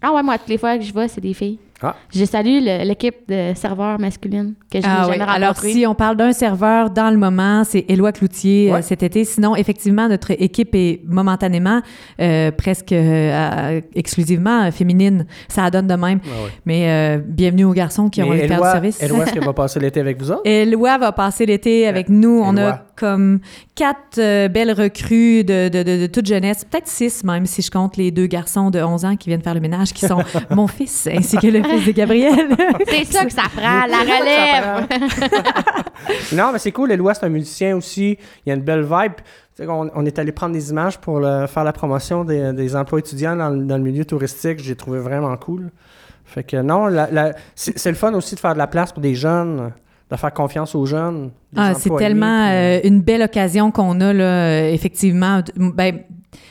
[0.01, 1.59] Ah ouais, moi, toutes les fois que je vais, c'est des filles.
[1.81, 1.95] Ah.
[2.13, 5.17] Je salue l'équipe de serveurs masculines que je n'ai Ah oui.
[5.17, 9.03] jamais Alors, si on parle d'un serveur dans le moment, c'est Éloi Cloutier euh, cet
[9.03, 9.23] été.
[9.25, 11.81] Sinon, effectivement, notre équipe est momentanément
[12.19, 15.27] euh, presque euh, exclusivement féminine.
[15.47, 16.19] Ça donne de même.
[16.25, 16.49] Ah ouais.
[16.65, 19.03] Mais euh, bienvenue aux garçons qui ont Mais le père du Éloi, service.
[19.03, 20.41] Éloi, est-ce qu'elle va passer l'été avec vous autres?
[20.45, 22.41] Éloi va passer l'été avec nous.
[22.43, 22.86] On a.
[22.97, 23.39] comme
[23.75, 27.71] quatre euh, belles recrues de, de, de, de toute jeunesse, peut-être six même si je
[27.71, 30.67] compte les deux garçons de 11 ans qui viennent faire le ménage, qui sont mon
[30.67, 32.49] fils ainsi que le fils de Gabriel.
[32.87, 34.87] C'est ça que ça prend, la relève.
[36.33, 36.91] non, mais c'est cool.
[36.91, 38.17] Éloi, c'est un musicien aussi.
[38.45, 39.13] Il y a une belle vibe.
[39.59, 42.99] On, on est allé prendre des images pour le- faire la promotion des, des emplois
[42.99, 44.59] étudiants dans, le- dans le milieu touristique.
[44.61, 45.71] J'ai trouvé vraiment cool.
[46.25, 48.91] Fait que non, la- la- c'est c'est le fun aussi de faire de la place
[48.91, 49.71] pour des jeunes,
[50.09, 51.31] de faire confiance aux jeunes.
[51.55, 55.41] Ah, c'est tellement puis- euh, une belle occasion qu'on a là, euh, effectivement.
[55.55, 55.99] Ben,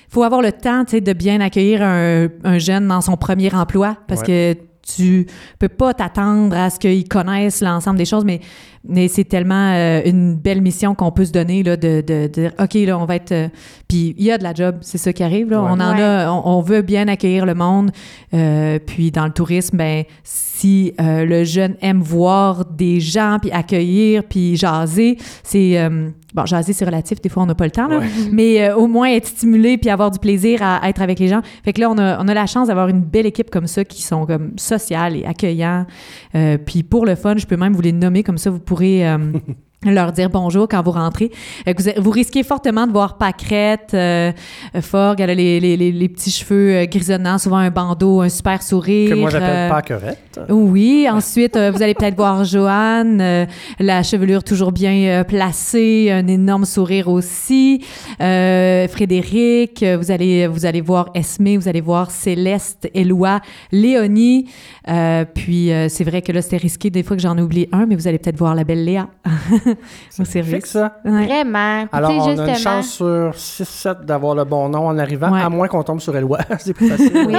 [0.09, 3.53] faut avoir le temps, tu sais, de bien accueillir un, un jeune dans son premier
[3.55, 4.55] emploi parce que
[4.87, 5.27] tu
[5.59, 8.41] peux pas t'attendre à ce qu'ils connaissent l'ensemble des choses, mais,
[8.89, 12.27] mais c'est tellement euh, une belle mission qu'on peut se donner là, de, de, de
[12.29, 13.33] dire, OK, là, on va être...
[13.33, 13.49] euh,
[13.89, 15.51] Puis il y a de la job, c'est ça qui arrive.
[15.51, 15.61] Là.
[15.63, 15.69] Ouais.
[15.71, 16.03] On en Ouais.
[16.03, 17.91] a, on, on veut bien accueillir le monde.
[18.35, 23.51] Euh, puis dans le tourisme, ben, si euh, le jeune aime voir des gens, puis
[23.51, 25.79] accueillir, puis jaser, c'est...
[25.79, 28.07] euh, bon, jaser, c'est relatif, des fois, on n'a pas le temps, là, Ouais.
[28.33, 31.29] mais euh, au moins être stimulé, puis avoir du plaisir à, à être avec les
[31.29, 31.43] gens.
[31.65, 33.85] Fait que là, on a, on a la chance d'avoir une belle équipe comme ça,
[33.85, 35.87] qui sont comme sociales et accueillants.
[36.35, 38.76] Euh, puis pour le fun, je peux même vous les nommer, comme ça, vous pourrez...
[38.83, 39.33] euh,
[39.93, 41.31] leur dire bonjour quand vous rentrez.
[41.69, 44.33] Euh, vous, vous risquez fortement de voir Pâquerette, euh,
[44.75, 48.21] euh, Forgue, elle a les, les, les, les petits cheveux euh, grisonnants, souvent un bandeau,
[48.21, 49.11] un super sourire.
[49.11, 50.41] Que moi, j'appelle euh, pas querette.
[50.49, 53.47] oui, ensuite, euh, vous allez peut-être voir Joanne, euh,
[53.79, 57.85] la chevelure toujours bien euh, placée, un énorme sourire aussi.
[58.21, 63.41] Euh, Frédéric, euh, vous allez, vous allez voir Esmé, vous allez voir Céleste, Éloi,
[63.73, 64.49] Léonie.
[64.89, 67.69] Euh, puis, euh, c'est vrai que là, c'était risqué des fois que j'en ai oublié
[67.73, 69.09] un, mais vous allez peut-être voir la belle Léa
[70.19, 70.55] au service.
[70.55, 70.97] Fixe ça.
[71.05, 71.27] Ouais.
[71.27, 71.87] Vraiment.
[71.93, 75.41] Alors, on a une chance sur 6-7 d'avoir le bon nom en arrivant, Ouais.
[75.43, 76.39] à moins qu'on tombe sur Éloi.
[76.59, 77.13] c'est plus facile.
[77.29, 77.35] Oui,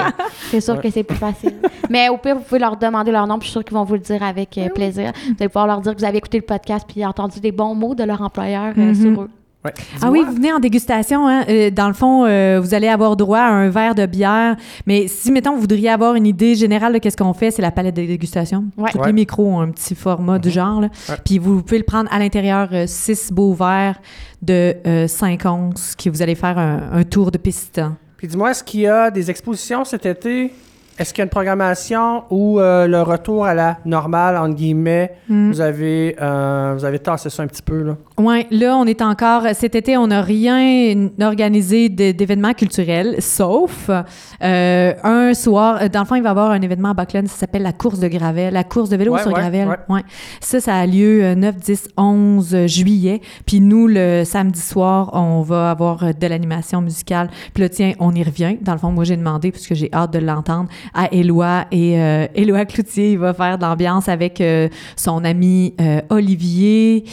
[0.52, 0.82] c'est sûr Ouais.
[0.82, 1.56] que c'est plus facile.
[1.90, 3.84] Mais au pire, vous pouvez leur demander leur nom, puis je suis sûre qu'ils vont
[3.84, 5.12] vous le dire avec euh, plaisir.
[5.26, 7.76] Vous allez pouvoir leur dire que vous avez écouté le podcast puis entendu des bons
[7.76, 8.96] mots de leur employeur euh, Mhm.
[8.96, 9.30] sur eux.
[9.66, 9.74] Ouais.
[10.02, 11.28] Ah oui, vous venez en dégustation.
[11.28, 11.44] Hein?
[11.50, 14.56] Euh, dans le fond, euh, vous allez avoir droit à un verre de bière.
[14.86, 17.72] Mais si, mettons, vous voudriez avoir une idée générale de qu'est-ce qu'on fait, c'est la
[17.72, 18.66] palette de dégustation.
[18.78, 18.92] Ouais.
[18.92, 19.08] Tous Ouais.
[19.08, 20.80] les micros ont un petit format du genre.
[20.82, 20.90] là.
[21.10, 21.16] Ouais.
[21.26, 24.00] Puis vous pouvez le prendre à l'intérieur, euh, six beaux verres
[24.42, 27.82] de euh, 5 onces, qui vous allez faire un, un tour de piste.
[28.18, 30.54] Puis dis-moi, est-ce qu'il y a des expositions cet été?
[31.00, 35.14] Est-ce qu'il y a une programmation ou euh, le retour à la normale, entre guillemets,
[35.30, 35.52] Mm.
[35.52, 37.98] vous, avez, euh, vous avez tassé ça un petit peu, là?
[38.20, 39.44] Oui, là, on est encore.
[39.54, 45.78] Cet été, on n'a rien organisé d'événements culturels, sauf euh, un soir.
[45.84, 47.74] euh, Dans le fond, il va y avoir un événement à Buckland, ça s'appelle la
[47.74, 49.68] course de Gravel, la course de vélo Ouais, sur ouais, Gravel.
[49.68, 49.76] ouais.
[49.88, 50.02] Ouais.
[50.42, 53.22] Ça, ça a lieu euh, 9, 10, 11 juillet.
[53.46, 57.30] Puis nous, le samedi soir, on va avoir euh, de l'animation musicale.
[57.54, 58.58] Puis là, tiens, on y revient.
[58.62, 61.66] Dans le fond, moi, j'ai demandé, puisque j'ai hâte de l'entendre, à Éloi.
[61.72, 67.04] Et euh, Éloi Cloutier, il va faire de l'ambiance avec euh, son ami euh, Olivier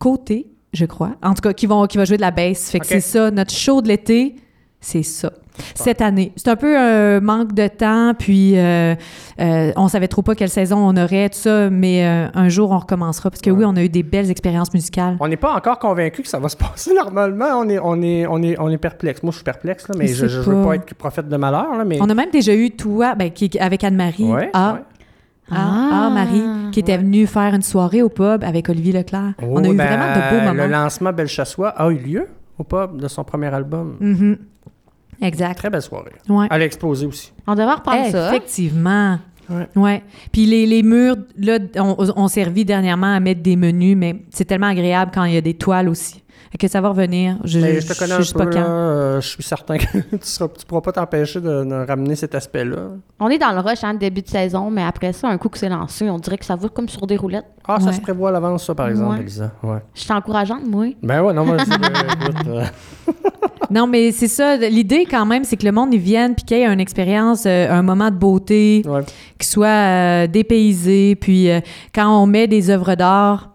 [0.00, 1.12] Côté, je crois.
[1.22, 2.70] En tout cas, qui, vont, qui va jouer de la bass.
[2.70, 4.34] Fait que c'est ça, notre show de l'été,
[4.80, 5.30] c'est ça.
[5.74, 6.32] Cette année.
[6.36, 8.94] C'est un peu un manque de temps, puis euh,
[9.40, 12.70] euh, on savait trop pas quelle saison on aurait, tout ça, mais euh, un jour
[12.70, 13.28] on recommencera.
[13.28, 13.58] Parce que Ouais.
[13.58, 15.18] oui, on a eu des belles expériences musicales.
[15.20, 17.58] On n'est pas encore convaincu que ça va se passer normalement.
[17.58, 19.22] On est, on est, on est, on est perplexe.
[19.22, 20.68] Moi, je suis perplexe, là, mais Je ne veux pas.
[20.68, 21.76] pas être prophète de malheur.
[21.76, 21.98] Là, mais...
[22.00, 24.80] On a même déjà eu toi, ben, qui, avec Anne-Marie, Ouais, ah, ouais.
[25.50, 26.98] Ah, ah, Marie, qui était Ouais.
[26.98, 29.34] venue faire une soirée au pub avec Olivier Leclerc.
[29.42, 30.66] on a Oh, eu ben, vraiment de beaux Le moments.
[30.82, 32.26] lancement Belchassois a eu lieu
[32.58, 33.96] au pub de son premier album.
[34.00, 34.38] Mhm.
[35.22, 35.56] Exact.
[35.58, 36.12] Très belle soirée.
[36.28, 36.46] Ouais.
[36.50, 37.32] Elle a explosé aussi.
[37.46, 38.28] On devrait reprendre ça.
[38.30, 39.18] Effectivement.
[39.50, 39.66] Ouais.
[39.76, 40.02] Ouais.
[40.32, 44.44] Puis les, les murs, là, on, on servi dernièrement à mettre des menus, mais c'est
[44.44, 46.22] tellement agréable quand il y a des toiles aussi.
[46.58, 47.36] Que ça va revenir.
[47.44, 48.64] Je, Mais je te connais un peu, pas là, quand.
[48.68, 52.88] euh, je suis certain que tu ne pourras pas t'empêcher de, de ramener cet aspect-là.
[53.18, 55.56] On est dans le rush, hein, début de saison, mais après ça, un coup que
[55.58, 57.46] c'est lancé, on dirait que ça va comme sur des roulettes.
[57.66, 59.20] Ah, ça se prévoit à l'avance, ça, par exemple, Ouais.
[59.20, 59.52] Elisa.
[59.62, 59.78] Ouais.
[59.94, 60.86] Je suis encourageante, moi.
[61.02, 63.16] Ben ouais, non, moi, je, euh, écoute,
[63.70, 64.56] Non, mais c'est ça.
[64.56, 67.44] L'idée, quand même, c'est que le monde y vienne puis qu'il y ait une expérience,
[67.46, 69.02] euh, un moment de beauté, ouais.
[69.38, 71.14] qui soit euh, dépaysé.
[71.14, 71.60] Puis euh,
[71.94, 73.49] quand on met des œuvres d'art,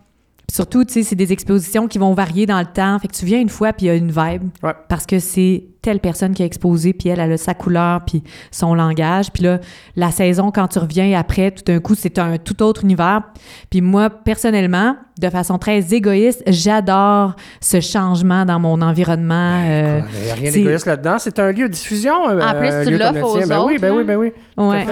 [0.51, 2.97] surtout, tu sais, c'est des expositions qui vont varier dans le temps.
[2.99, 4.43] Fait que tu viens une fois, puis il y a une vibe.
[4.63, 4.73] Ouais.
[4.89, 8.23] Parce que c'est telle personne qui a exposé, puis elle, elle a sa couleur, puis
[8.51, 9.31] son langage.
[9.31, 9.59] Puis là,
[9.95, 13.21] la saison, quand tu reviens après, tout d'un coup, c'est un tout autre univers.
[13.69, 19.61] Puis moi, personnellement, de façon très égoïste, j'adore ce changement dans mon environnement.
[19.63, 21.17] euh, Il n'y a rien d'égoïste là-dedans.
[21.19, 22.29] C'est un lieu de diffusion.
[22.29, 23.45] euh, En plus, un tu lieu l'offres tien.
[23.45, 24.31] aux ben Oui, autres, ben oui, ben oui.
[24.57, 24.85] ouais.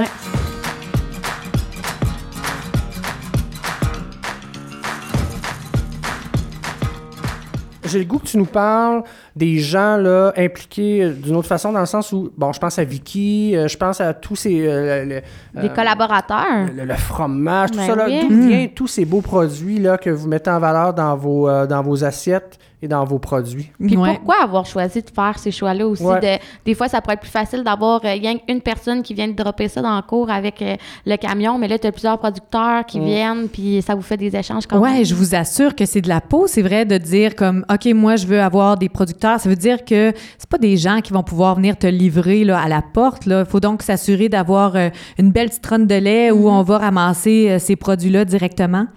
[7.85, 9.03] J'ai le goût que tu nous parles
[9.35, 12.77] des gens là, impliqués euh, d'une autre façon, dans le sens où, bon, je pense
[12.79, 14.67] à Vicky, euh, je pense à tous ces.
[14.67, 15.21] euh, le-
[15.55, 16.67] le- Des euh, collaborateurs.
[16.75, 18.19] le, le fromage, tout Ben ça, oui.
[18.27, 18.47] d'où Mm.
[18.47, 21.81] viennent tous ces beaux produits là, que vous mettez en valeur dans vos, euh, dans
[21.81, 22.57] vos assiettes?
[22.83, 23.71] Et dans vos produits?
[23.79, 24.15] Puis Ouais.
[24.15, 26.03] pourquoi avoir choisi de faire ces choix-là aussi?
[26.03, 26.19] Ouais.
[26.19, 28.15] De, des fois, ça pourrait être plus facile d'avoir euh,
[28.47, 31.67] qu'une personne qui vient de dropper ça dans le cours avec euh, le camion, mais
[31.67, 33.05] là, tu as plusieurs producteurs qui Mm.
[33.05, 36.09] viennent, puis ça vous fait des échanges comme Ouais, je vous assure que c'est de
[36.09, 36.45] la peau.
[36.47, 39.39] C'est vrai de dire comme, OK, moi, je veux avoir des producteurs.
[39.39, 42.59] Ça veut dire que c'est pas des gens qui vont pouvoir venir te livrer là,
[42.59, 43.23] à la porte.
[43.25, 47.47] Il faut donc s'assurer d'avoir euh, une belle citronne de lait où on va ramasser
[47.49, 48.87] euh, ces produits-là directement.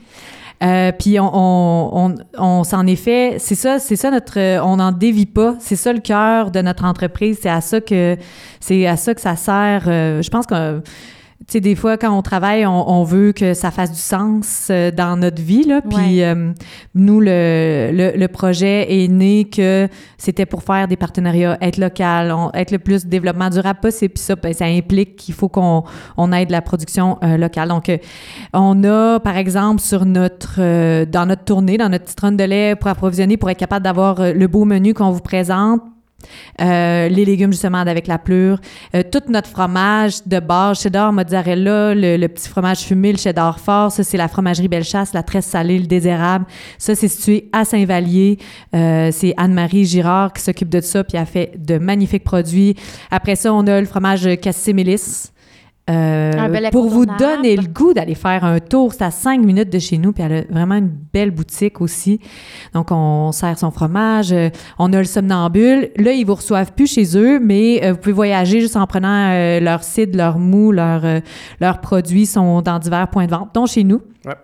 [0.63, 4.63] Euh, puis on, on, on, on s'en est fait, c'est ça, c'est ça notre, euh,
[4.63, 8.17] on n'en dévie pas, c'est ça le cœur de notre entreprise, c'est à ça que,
[8.59, 9.85] c'est à ça que ça sert.
[9.87, 10.81] euh, je pense que
[11.49, 14.67] tu sais, des fois, quand on travaille, on, on veut que ça fasse du sens
[14.71, 15.63] euh, dans notre vie.
[15.63, 15.81] Là.
[15.81, 16.53] Puis euh,
[16.97, 22.33] nous, le, le, le projet est né que c'était pour faire des partenariats, être local,
[22.33, 24.15] on- être le plus développement durable possible.
[24.15, 25.85] Puis ça, ben, ça implique qu'il faut qu'on
[26.17, 27.69] on aide la production euh, locale.
[27.69, 27.99] Donc, euh,
[28.53, 32.75] on a, par exemple, sur notre, euh, dans notre tournée, dans notre citronne de lait
[32.75, 35.81] pour approvisionner, pour être capable d'avoir le beau menu qu'on vous présente,
[36.61, 38.59] euh, les légumes justement avec la plure,
[38.95, 43.93] euh, tout notre fromage de base, cheddar, mozzarella, le, petit fromage fumé, le cheddar fort,
[43.93, 46.47] ça c'est la fromagerie Bellechasse, la tresse salée, le désérable.
[46.79, 48.39] Ça c'est situé à Saint-Vallier.
[48.75, 52.75] Euh, c'est Anne-Marie Girard qui s'occupe de ça puis elle fait de magnifiques produits.
[53.11, 55.33] Après ça, on a le fromage Cassis-Mélis.
[55.89, 59.79] Euh, pour vous donner le goût d'aller faire un tour, c'est à cinq minutes de
[59.79, 62.19] chez nous, puis elle a vraiment une belle boutique aussi.
[62.75, 64.33] Donc, on sert son fromage.
[64.33, 65.91] euh, on a le somnambule.
[65.97, 69.31] Là, ils vous reçoivent plus chez eux, mais euh, vous pouvez voyager juste en prenant
[69.31, 71.21] euh, leur cidre, leur mou, leur, euh,
[71.61, 74.03] leurs produits sont dans divers points de vente, dont chez nous.
[74.25, 74.35] Ouais.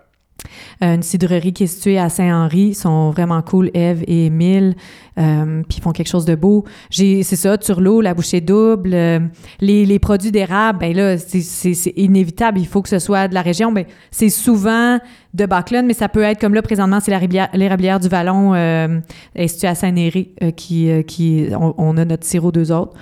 [0.81, 2.73] Euh, une cidrerie qui est située à Saint-Henri.
[2.73, 4.75] Sont vraiment cool, Eve et Émile.
[5.17, 6.65] Euh, puis ils font quelque chose de beau.
[6.89, 8.93] C'est ça, Turlot, la bouchée double.
[8.93, 9.19] euh,
[9.61, 12.59] les, produits d'érable, ben là, c'est, inévitable.
[12.59, 13.71] Il faut que ce soit de la région.
[13.71, 14.99] Ben, c'est souvent
[15.33, 17.11] de Baclun, mais ça peut être comme là, présentement, c'est
[17.53, 22.93] l'érablière du Vallon, est située à euh, qui, qui on a notre sirop d'eux autres.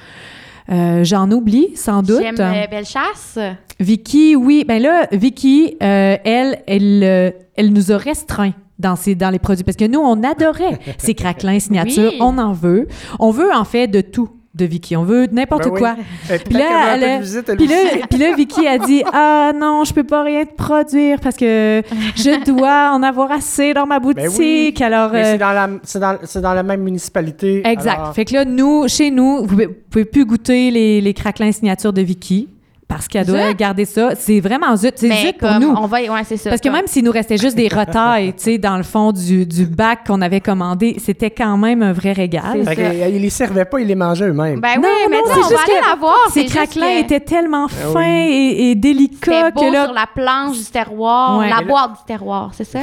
[0.71, 2.21] Euh, j'en oublie, sans doute.
[2.21, 3.37] J'aime euh, Bellechasse.
[3.79, 4.63] Vicky, oui.
[4.65, 9.39] Ben là, Vicky, euh, elle, elle, euh, elle nous a restreint dans, ses, dans les
[9.39, 12.11] produits parce que nous, on adorait ces craquelins signature.
[12.13, 12.17] Oui.
[12.21, 12.87] On en veut.
[13.19, 14.29] On veut en fait de tout
[14.61, 14.95] de Vicky.
[14.95, 15.79] On veut n'importe Ben oui.
[15.79, 15.95] quoi.
[16.31, 17.67] Euh, Puis là, elle visite, elle Puis
[18.09, 21.81] puis Vicky a dit Ah non, je peux pas rien te produire parce que
[22.15, 24.23] je dois en avoir assez dans ma boutique.
[24.23, 24.73] Ben oui.
[24.81, 27.61] Alors, Mais euh, c'est dans, la, c'est, dans, c'est dans la même municipalité.
[27.67, 27.99] Exact.
[27.99, 31.13] alors- Fait que là, nous, chez nous, vous pouvez, vous pouvez plus goûter les, les
[31.13, 32.47] craquelins signature de Vicky
[32.93, 34.09] parce qu'elle doit garder ça.
[34.17, 34.93] C'est vraiment zut.
[34.97, 35.69] C'est Mais zut pour nous.
[35.77, 36.49] on va, y- ouais, c'est ça.
[36.49, 39.11] Parce que comme- même s'il nous restait juste des retailles, tu sais, dans le fond
[39.13, 42.63] du, du bac qu'on avait commandé, c'était quand même un vrai régal.
[42.65, 42.75] Fait ça.
[42.75, 44.59] qu'ils les servaient pas, ils les mangeaient eux-mêmes.
[44.59, 46.17] Ben Non, oui, mais non, on va juste aller la voir.
[46.31, 47.93] Ces craquelins que étaient tellement Ah oui.
[47.93, 49.85] fins et, et délicats beau que là.
[49.85, 51.49] sur la planche du terroir, Ouais.
[51.49, 52.79] la là- boîte du terroir, c'est ça?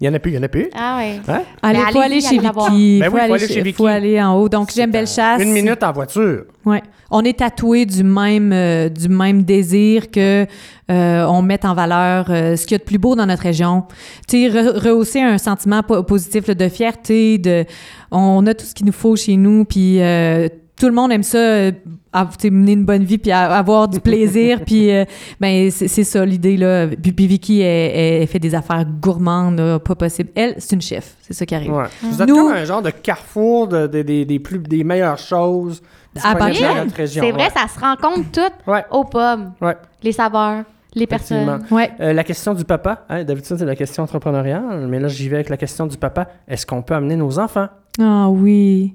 [0.00, 0.68] Il y en a plus, il y en a plus.
[0.74, 1.20] Ah oui.
[1.28, 1.42] Hein?
[1.60, 2.38] Allez, Mais faut aller chez.
[2.38, 2.98] Vicky.
[3.00, 3.76] Ben faut, oui, faut aller chez- Vicky.
[3.76, 4.48] faut aller en haut.
[4.48, 5.42] Donc, j'aime belle chasse.
[5.42, 6.44] Une minute en voiture.
[6.64, 6.82] Ouais.
[7.10, 10.46] On est tatoué du même euh, du même désir que
[10.90, 13.42] euh, on mette en valeur euh, ce qu'il y a de plus beau dans notre
[13.42, 13.84] région.
[14.26, 17.64] Tu sais, re- rehausser un sentiment po- positif là, de fierté, de
[18.10, 20.48] on a tout ce qu'il nous faut chez nous, puis euh,
[20.80, 21.70] tout le monde aime ça, euh,
[22.44, 25.04] mener une bonne vie puis avoir du plaisir, puis euh,
[25.40, 26.88] ben c'est ça l'idée là.
[26.88, 30.30] Puis, puis Vicky, elle, elle fait des affaires gourmandes, là, pas possible.
[30.34, 31.72] Elle, c'est une chef, c'est ça qui arrive.
[31.72, 31.84] Ouais.
[32.02, 35.18] Vous êtes Nous- comme un genre de carrefour de, de- des- des, plus, des meilleures
[35.18, 35.82] choses
[36.16, 36.62] À disponibles Bacchus.
[36.62, 37.22] dans notre région.
[37.24, 37.50] C'est vrai, ouais.
[37.54, 38.84] ça se rencontre tout Ouais.
[38.90, 39.52] aux pommes.
[39.60, 39.76] Ouais.
[40.02, 40.64] Les saveurs,
[40.94, 41.60] les personnes.
[41.70, 41.90] Ouais.
[42.00, 45.36] Euh, la question du papa, hein, d'habitude c'est la question entrepreneuriale, mais là j'y vais
[45.36, 46.26] avec la question du papa.
[46.48, 47.68] Est-ce qu'on peut amener nos enfants?
[48.00, 48.94] Ah oui.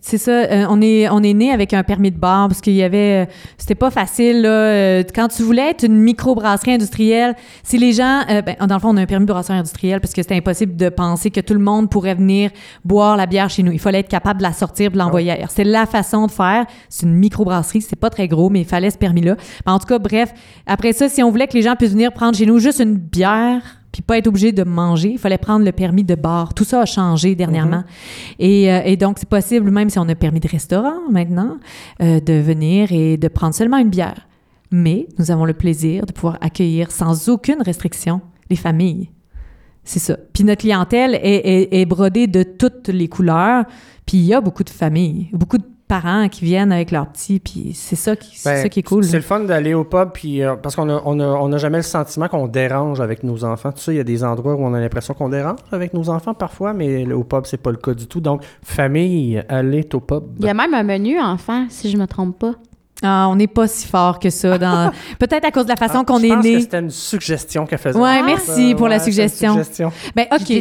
[0.00, 2.74] C'est ça, euh, on est on est né avec un permis de bar parce qu'il
[2.74, 7.36] y avait euh, c'était pas facile là euh, quand tu voulais être une microbrasserie industrielle,
[7.62, 10.00] si les gens euh, ben, dans le fond on a un permis de brasserie industrielle
[10.00, 12.50] parce que c'était impossible de penser que tout le monde pourrait venir
[12.84, 13.70] boire la bière chez nous.
[13.70, 15.50] Il fallait être capable de la sortir, de l'envoyer ailleurs.
[15.50, 16.66] C'est la façon de faire.
[16.88, 19.36] C'est une microbrasserie, c'est pas très gros mais il fallait ce permis là.
[19.66, 20.32] en tout cas bref,
[20.66, 22.96] après ça si on voulait que les gens puissent venir prendre chez nous juste une
[22.96, 25.10] bière pas être obligé de manger.
[25.12, 26.54] Il fallait prendre le permis de bar.
[26.54, 27.84] Tout ça a changé dernièrement.
[28.38, 31.58] et, euh, et donc, c'est possible, même si on a permis de restaurant maintenant,
[32.02, 34.26] euh, de venir et de prendre seulement une bière.
[34.70, 39.10] Mais nous avons le plaisir de pouvoir accueillir sans aucune restriction les familles.
[39.84, 40.16] C'est ça.
[40.34, 43.64] Puis notre clientèle est, est- est brodée de toutes les couleurs.
[44.04, 47.40] Puis il y a beaucoup de familles, beaucoup de parents qui viennent avec leurs petits,
[47.40, 49.02] puis c'est ça qui, c'est Ben, ça qui est cool.
[49.04, 51.58] C'est le fun d'aller au pub, puis euh, parce qu'on a, on a, on a
[51.58, 53.72] jamais le sentiment qu'on dérange avec nos enfants.
[53.72, 56.08] Tu sais, il y a des endroits où on a l'impression qu'on dérange avec nos
[56.10, 58.20] enfants parfois, mais le- au pub, c'est pas le cas du tout.
[58.20, 60.24] Donc, famille, allez au pub.
[60.38, 62.52] Il y a même un menu enfant, si je me trompe pas.
[63.02, 64.58] Ah, on n'est pas si fort que ça.
[64.58, 64.90] Dans...
[65.20, 66.60] Peut-être à cause de la façon Ah, qu'on je est pense que né.
[66.60, 67.96] c'était une suggestion qu'elle faisait.
[67.98, 68.24] Ouais, Ah.
[68.26, 69.52] merci pour la ouais, suggestion.
[69.52, 69.92] suggestion.
[70.16, 70.52] Ben, OK.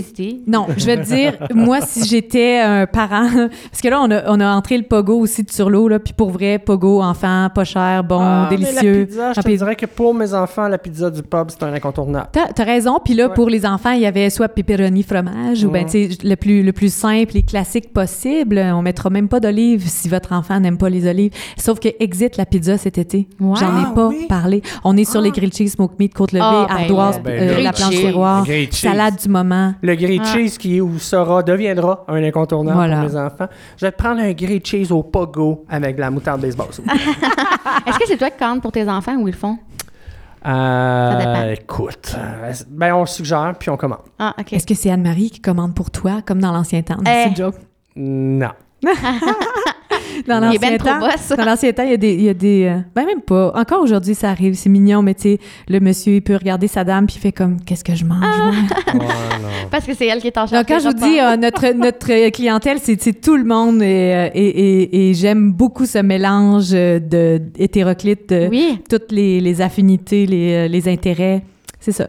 [0.45, 3.28] Non, je vais te dire, moi, si j'étais un parent,
[3.71, 5.97] parce que là, on a, on a entré le pogo aussi de sur l'eau, là,
[5.97, 9.00] puis pour vrai, pogo, enfant, pas cher, bon, Ah, mais délicieux.
[9.00, 11.73] La pizza, je te dirais que pour mes enfants, la pizza du pub, c'est un
[11.73, 12.28] incontournable.
[12.32, 13.00] T'as as raison.
[13.04, 13.34] Puis là, Ouais.
[13.34, 15.89] pour les enfants, il y avait soit pepperoni fromage ou ben, Mm.
[15.89, 18.60] tu sais, le plus, le plus simple et classique possible.
[18.76, 21.32] On mettra même pas d'olives si votre enfant n'aime pas les olives.
[21.58, 21.89] Sauf que
[22.36, 23.30] la pizza cet été.
[23.40, 23.56] Ouais.
[23.58, 24.26] J'en ai Ah, pas oui?
[24.28, 24.62] parlé.
[24.84, 27.22] On est sur les grilled cheese, smoked meat, côte levée, Ah, ben ardoise.
[27.24, 29.74] Ben euh, la planche terroir, salade du moment.
[29.82, 30.34] Le grilled Ah.
[30.34, 33.02] cheese qui est ou sera, deviendra un incontournable Voilà.
[33.02, 33.48] pour mes enfants.
[33.78, 36.68] Je vais te prendre un grilled cheese au pogo avec de la moutarde baseball.
[37.88, 39.58] Est-ce que c'est toi qui commandes pour tes enfants ou ils le font?
[40.46, 41.50] Euh, dépend.
[41.50, 44.00] écoute, euh, ben on suggère puis on commande.
[44.18, 44.54] Ah, OK.
[44.54, 46.98] Est-ce que c'est Anne-Marie qui commande pour toi, comme dans l'ancien temps?
[47.02, 47.06] Eh.
[47.06, 47.56] C'est une joke.
[47.96, 48.52] Non.
[50.28, 51.00] Dans l'ancien ben temps,
[51.38, 53.52] dans l'ancien temps, il y a des, il y a des, euh, ben même pas.
[53.56, 56.84] Encore aujourd'hui, ça arrive, c'est mignon, mais tu sais, le monsieur, il peut regarder sa
[56.84, 58.22] dame puis il fait comme, qu'est-ce que je mange?
[58.24, 59.00] Ouais, non.
[59.72, 60.52] Parce que c'est elle qui est en charge.
[60.52, 64.13] Donc, quand je vous dis, euh, notre, notre clientèle, c'est c'est tout le monde et,
[64.16, 68.82] euh, et, et, et j'aime beaucoup ce mélange euh, de hétéroclite de Oui.
[68.90, 71.44] toutes les, les affinités, les, euh, les intérêts.
[71.80, 72.08] C'est ça.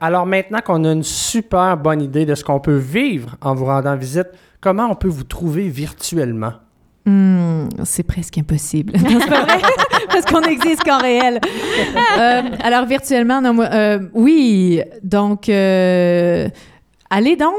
[0.00, 3.64] Alors maintenant qu'on a une super bonne idée de ce qu'on peut vivre en vous
[3.66, 4.26] rendant visite,
[4.60, 6.52] comment on peut vous trouver virtuellement?
[7.08, 8.92] Hmm, c'est presque impossible.
[9.10, 9.60] Non, pas vrai?
[10.08, 11.40] Parce qu'on existe qu'en réel.
[12.18, 14.82] Euh, alors, virtuellement, non, euh, oui.
[15.02, 16.48] Donc, euh,
[17.08, 17.54] allez donc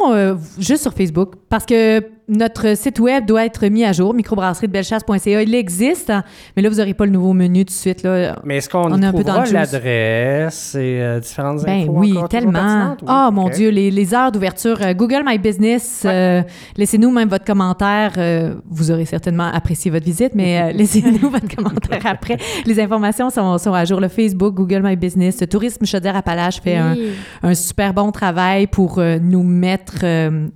[0.60, 5.42] juste sur Facebook parce que notre site web doit être mis à jour, microbrasserie-de-bellechasse.ca.
[5.42, 6.24] Il existe, hein,
[6.56, 8.04] mais là, vous n'aurez pas le nouveau menu tout de suite.
[8.04, 8.36] Là.
[8.44, 11.92] Mais est-ce qu'on On est un peu dans le l'adresse et euh, différentes Ben infos
[11.96, 12.52] oui, tellement.
[12.54, 13.00] pertinentes?
[13.02, 13.50] Oui, Ah, mon.
[13.50, 14.78] Dieu, les, les heures d'ouverture.
[14.82, 16.44] euh, Google My Business, euh,
[16.78, 18.14] laissez-nous même votre commentaire.
[18.18, 22.38] euh, vous aurez certainement apprécié votre visite, mais euh, laissez-nous votre commentaire après.
[22.66, 24.00] Les informations sont, sont à jour.
[24.00, 27.10] Le Facebook, Google My Business, Tourisme Chaudière-Appalaches fait un, Oui.
[27.44, 30.06] un super bon travail pour euh, nous mettre,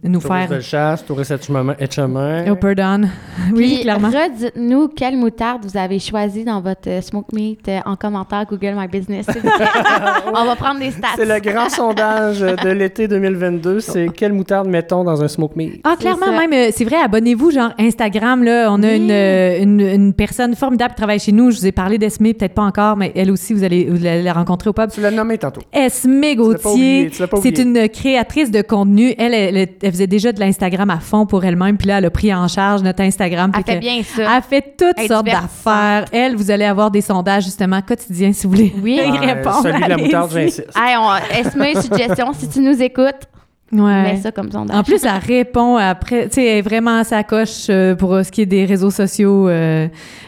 [0.04, 0.50] nous Touriste faire...
[0.50, 1.32] de chasse, touriste
[1.80, 2.40] et chemin.
[2.44, 2.46] et chemin.
[2.52, 3.08] Oh, pardon.
[3.54, 4.10] Oui, Puis, clairement.
[4.10, 8.74] Redites-nous quelle moutarde vous avez choisi dans votre euh, smoke meat euh, en commentaire Google
[8.78, 9.26] My Business.
[10.34, 11.08] On va prendre des stats.
[11.16, 13.80] C'est le grand sondage de l'été 2022.
[13.80, 15.82] C'est quelle moutarde mettons dans un smoke meat?
[15.84, 18.98] Ah, clairement, même, euh, c'est vrai, abonnez-vous, genre Instagram, là, on a Oui.
[18.98, 22.54] une, une, une personne formidable qui travaille chez nous, je vous ai parlé d'Esme, peut-être
[22.54, 24.90] pas encore, mais elle aussi, vous allez, vous allez la rencontrer au pub.
[24.92, 25.62] Tu l'as nommé tantôt.
[25.72, 27.10] Esme pas Gauthier,
[27.42, 29.14] c'est une créatrice de contenu.
[29.18, 32.10] Elle, elle, elle faisait déjà de l'Instagram à fond pour elle-même, puis là, elle a
[32.10, 33.52] pris en charge notre Instagram.
[33.56, 34.38] Elle fait que- bien ça.
[34.38, 36.06] Elle fait toutes Elle sortes d'affaires.
[36.12, 39.00] Elle, vous allez avoir des sondages, justement, quotidiens, si vous voulez Oui.
[39.06, 39.62] y répondre.
[39.64, 40.68] Celui de la moutarde, j'insiste.
[40.76, 43.28] Hey, on, Esme, suggestion, si tu nous écoutes,
[43.72, 44.04] Ouais.
[44.04, 44.78] mets ça comme sondage.
[44.78, 48.14] En plus, elle répond après, tu sais, elle est vraiment à sa coche euh, pour
[48.14, 49.48] euh, ce qui est des réseaux sociaux.
[49.50, 49.88] euh,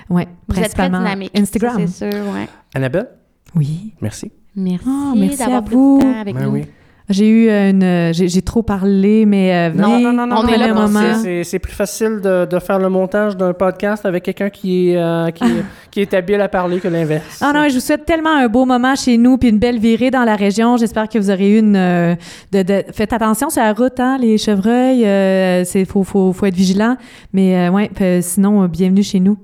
[0.09, 1.31] ouais, vous êtes très principalement dynamique.
[1.37, 1.85] Instagram.
[1.85, 2.47] C'est sûr, ouais.
[2.73, 3.07] Annabelle,
[3.55, 3.93] Oui.
[4.01, 4.31] merci.
[4.55, 5.99] Merci, Oh, merci d'avoir à pris vous.
[5.99, 6.49] du temps avec Ben nous.
[6.53, 6.65] oui.
[7.07, 10.47] J'ai eu une, euh, j'ai trop parlé, mais euh, Non, non, non, non, on non,
[10.49, 14.89] est là c'est- plus facile de, de faire le montage d'un podcast avec quelqu'un qui,
[14.89, 17.39] est, euh, qui, est- qui est habile à parler que l'inverse.
[17.41, 20.09] Ah non, je vous souhaite tellement un beau moment chez nous, puis une belle virée
[20.09, 20.77] dans la région.
[20.77, 21.75] J'espère que vous aurez eu une.
[21.75, 22.15] euh,
[22.51, 25.05] de, de- faites attention sur la route, hein, les chevreuils.
[25.05, 26.97] euh, c'est faut, faut, faut être vigilant.
[27.33, 27.91] Mais euh, ouais,
[28.23, 29.37] sinon, euh, bienvenue chez nous.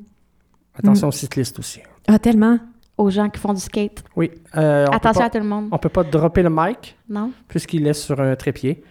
[0.80, 1.80] Attention aux cyclistes aussi.
[2.08, 2.58] Ah tellement.
[3.02, 4.04] Aux gens qui font du skate.
[4.16, 4.30] Oui.
[4.56, 5.70] euh, on Attention à tout le monde.
[5.72, 7.32] on peut pas dropper le mic Non?
[7.48, 8.84] puisqu'il est sur un trépied.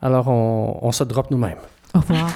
[0.00, 1.58] Alors, on, on se drop nous-mêmes.
[1.92, 2.30] Au revoir.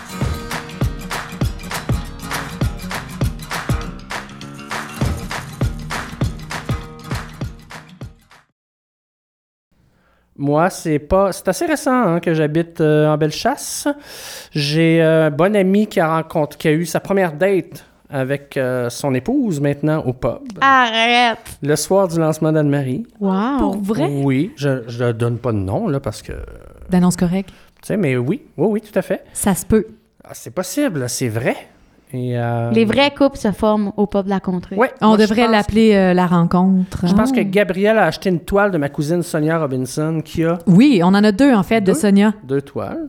[10.36, 11.32] Moi, c'est pas.
[11.32, 13.88] C'est assez récent hein, que j'habite euh, en Bellechasse.
[14.52, 18.56] J'ai euh, un bon ami qui a, rencontré, qui a eu sa première date avec
[18.56, 20.38] euh, son épouse maintenant au pub.
[20.60, 21.38] Arrête!
[21.62, 23.06] Le soir du lancement d'Anne-Marie.
[23.20, 23.58] Wow!
[23.58, 24.10] Pour vrai?
[24.22, 24.68] Oui, je
[25.04, 26.32] ne donne pas de nom, là, parce que.
[26.32, 27.50] Tu D'annonce correcte.
[27.82, 29.24] sais, mais oui, oui, oui, tout à fait.
[29.32, 29.86] Ça se peut.
[30.24, 31.56] Ah, c'est possible, c'est vrai.
[32.12, 34.74] Et, euh, Les vrais couples se forment au pub de la contrée.
[34.74, 37.06] Ouais, On moi, devrait pense- l'appeler euh, la rencontre.
[37.06, 40.58] Je pense que Gabrielle a acheté une toile de ma cousine Sonia Robinson qui a
[40.66, 41.92] Oui, on en a deux, en fait, de?
[41.92, 42.32] Sonia.
[42.42, 43.08] deux toiles.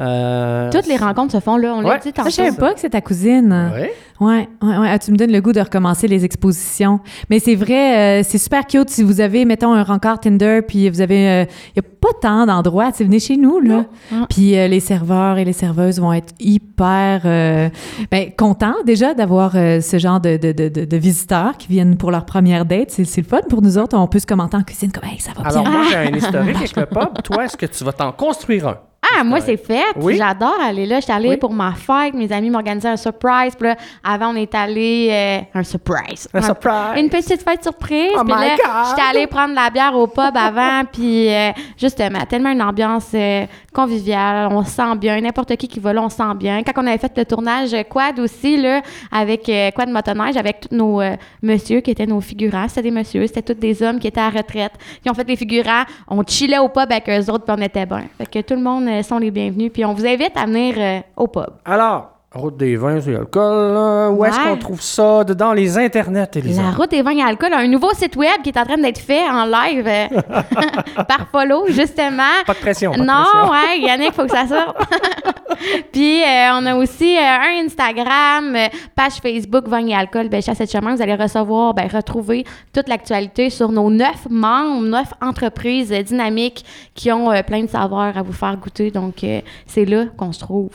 [0.00, 1.98] Euh, Toutes les rencontres se font là, on l'a Ouais.
[1.98, 2.30] dit Ça, tantôt.
[2.30, 3.70] je savais pas que c'est ta cousine.
[3.74, 3.92] Ouais.
[4.20, 4.88] Ouais, ouais, ouais.
[4.90, 7.00] Ah, tu me donnes le goût de recommencer les expositions.
[7.30, 10.88] Mais c'est vrai, euh, c'est super cute si vous avez, mettons, un rencard Tinder, puis
[10.90, 12.90] vous avez, il y a pas tant d'endroits.
[12.92, 13.84] Tu venez chez nous là.
[14.10, 14.26] Non.
[14.28, 17.68] Puis euh, les serveurs et les serveuses vont être hyper, euh,
[18.10, 21.96] ben, contents déjà d'avoir euh, ce genre de, de, de, de- de visiteurs qui viennent
[21.96, 22.90] pour leur première date.
[22.90, 23.96] C'est, c'est le fun pour nous autres.
[23.96, 25.70] On peut se commenter en cuisine comme, hey, ça va Alors, bien.
[25.72, 27.22] moi, j'ai un historique avec le pub.
[27.22, 28.78] Toi, est-ce que tu vas t'en construire un?
[29.16, 29.84] Ah, moi, c'est fait.
[29.96, 30.16] Oui?
[30.18, 30.98] J'adore aller là.
[31.00, 31.36] J'étais allée Oui?
[31.36, 32.14] pour ma fête.
[32.14, 33.54] Mes amis m'organisaient un surprise.
[33.56, 33.76] Puis là,
[34.08, 35.08] avant, on est allé...
[35.10, 36.28] euh, un surprise.
[36.32, 36.96] Un surprise.
[36.96, 38.12] Une petite fête surprise.
[38.14, 38.56] Oh puis my là,
[38.88, 40.82] j'étais allée prendre la bière au pub avant.
[40.92, 44.48] puis euh, justement, tellement une ambiance euh, conviviale.
[44.50, 45.20] On se sent bien.
[45.20, 46.62] N'importe qui qui va là, on se sent bien.
[46.62, 48.80] Quand on avait fait le tournage quad aussi, là,
[49.12, 51.02] avec quad motoneige, avec tous nos
[51.42, 52.66] messieurs qui étaient nos figurants.
[52.68, 53.26] C'était des messieurs.
[53.26, 54.72] C'était tous des hommes qui étaient à la retraite.
[55.02, 55.84] Qui ont fait les figurants.
[56.08, 58.04] On chillait au pub avec eux autres, puis on était bien.
[58.16, 59.70] Fait que tout le monde sont les bienvenus.
[59.72, 61.50] Puis on vous invite à venir au pub.
[61.64, 63.72] Alors, route des vins, c'est l'alcool.
[63.74, 64.10] là.
[64.10, 64.44] Où est-ce Ouais.
[64.50, 65.24] qu'on trouve ça?
[65.24, 66.62] Dans les internets, Elisa.
[66.62, 68.76] La route des vins et alcool a un nouveau site web qui est en train
[68.76, 70.06] d'être fait en live euh,
[71.08, 72.22] par Follow, justement.
[72.46, 72.92] Pas de pression.
[72.92, 73.50] pas de non, pression.
[73.50, 74.76] ouais, Yannick, faut que ça sorte.
[75.92, 80.40] Puis, euh, on a aussi euh, un Instagram, euh, page Facebook, Vin et Alcool, ben,
[80.42, 80.94] Chasse et Chemin.
[80.94, 86.64] Vous allez recevoir, ben, retrouver toute l'actualité sur nos neuf membres, neuf entreprises euh, dynamiques
[86.94, 88.90] qui ont euh, plein de saveurs à vous faire goûter.
[88.90, 90.70] Donc, euh, c'est là qu'on se trouve.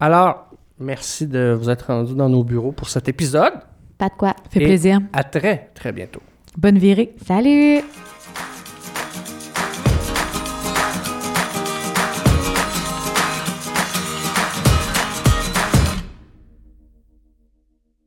[0.00, 0.43] Alors,
[0.78, 3.52] merci de vous être rendu dans nos bureaux pour cet épisode.
[3.98, 4.34] Pas de quoi.
[4.50, 5.00] Fait Et plaisir.
[5.12, 6.20] À très, très bientôt.
[6.56, 7.14] Bonne virée.
[7.24, 7.82] Salut!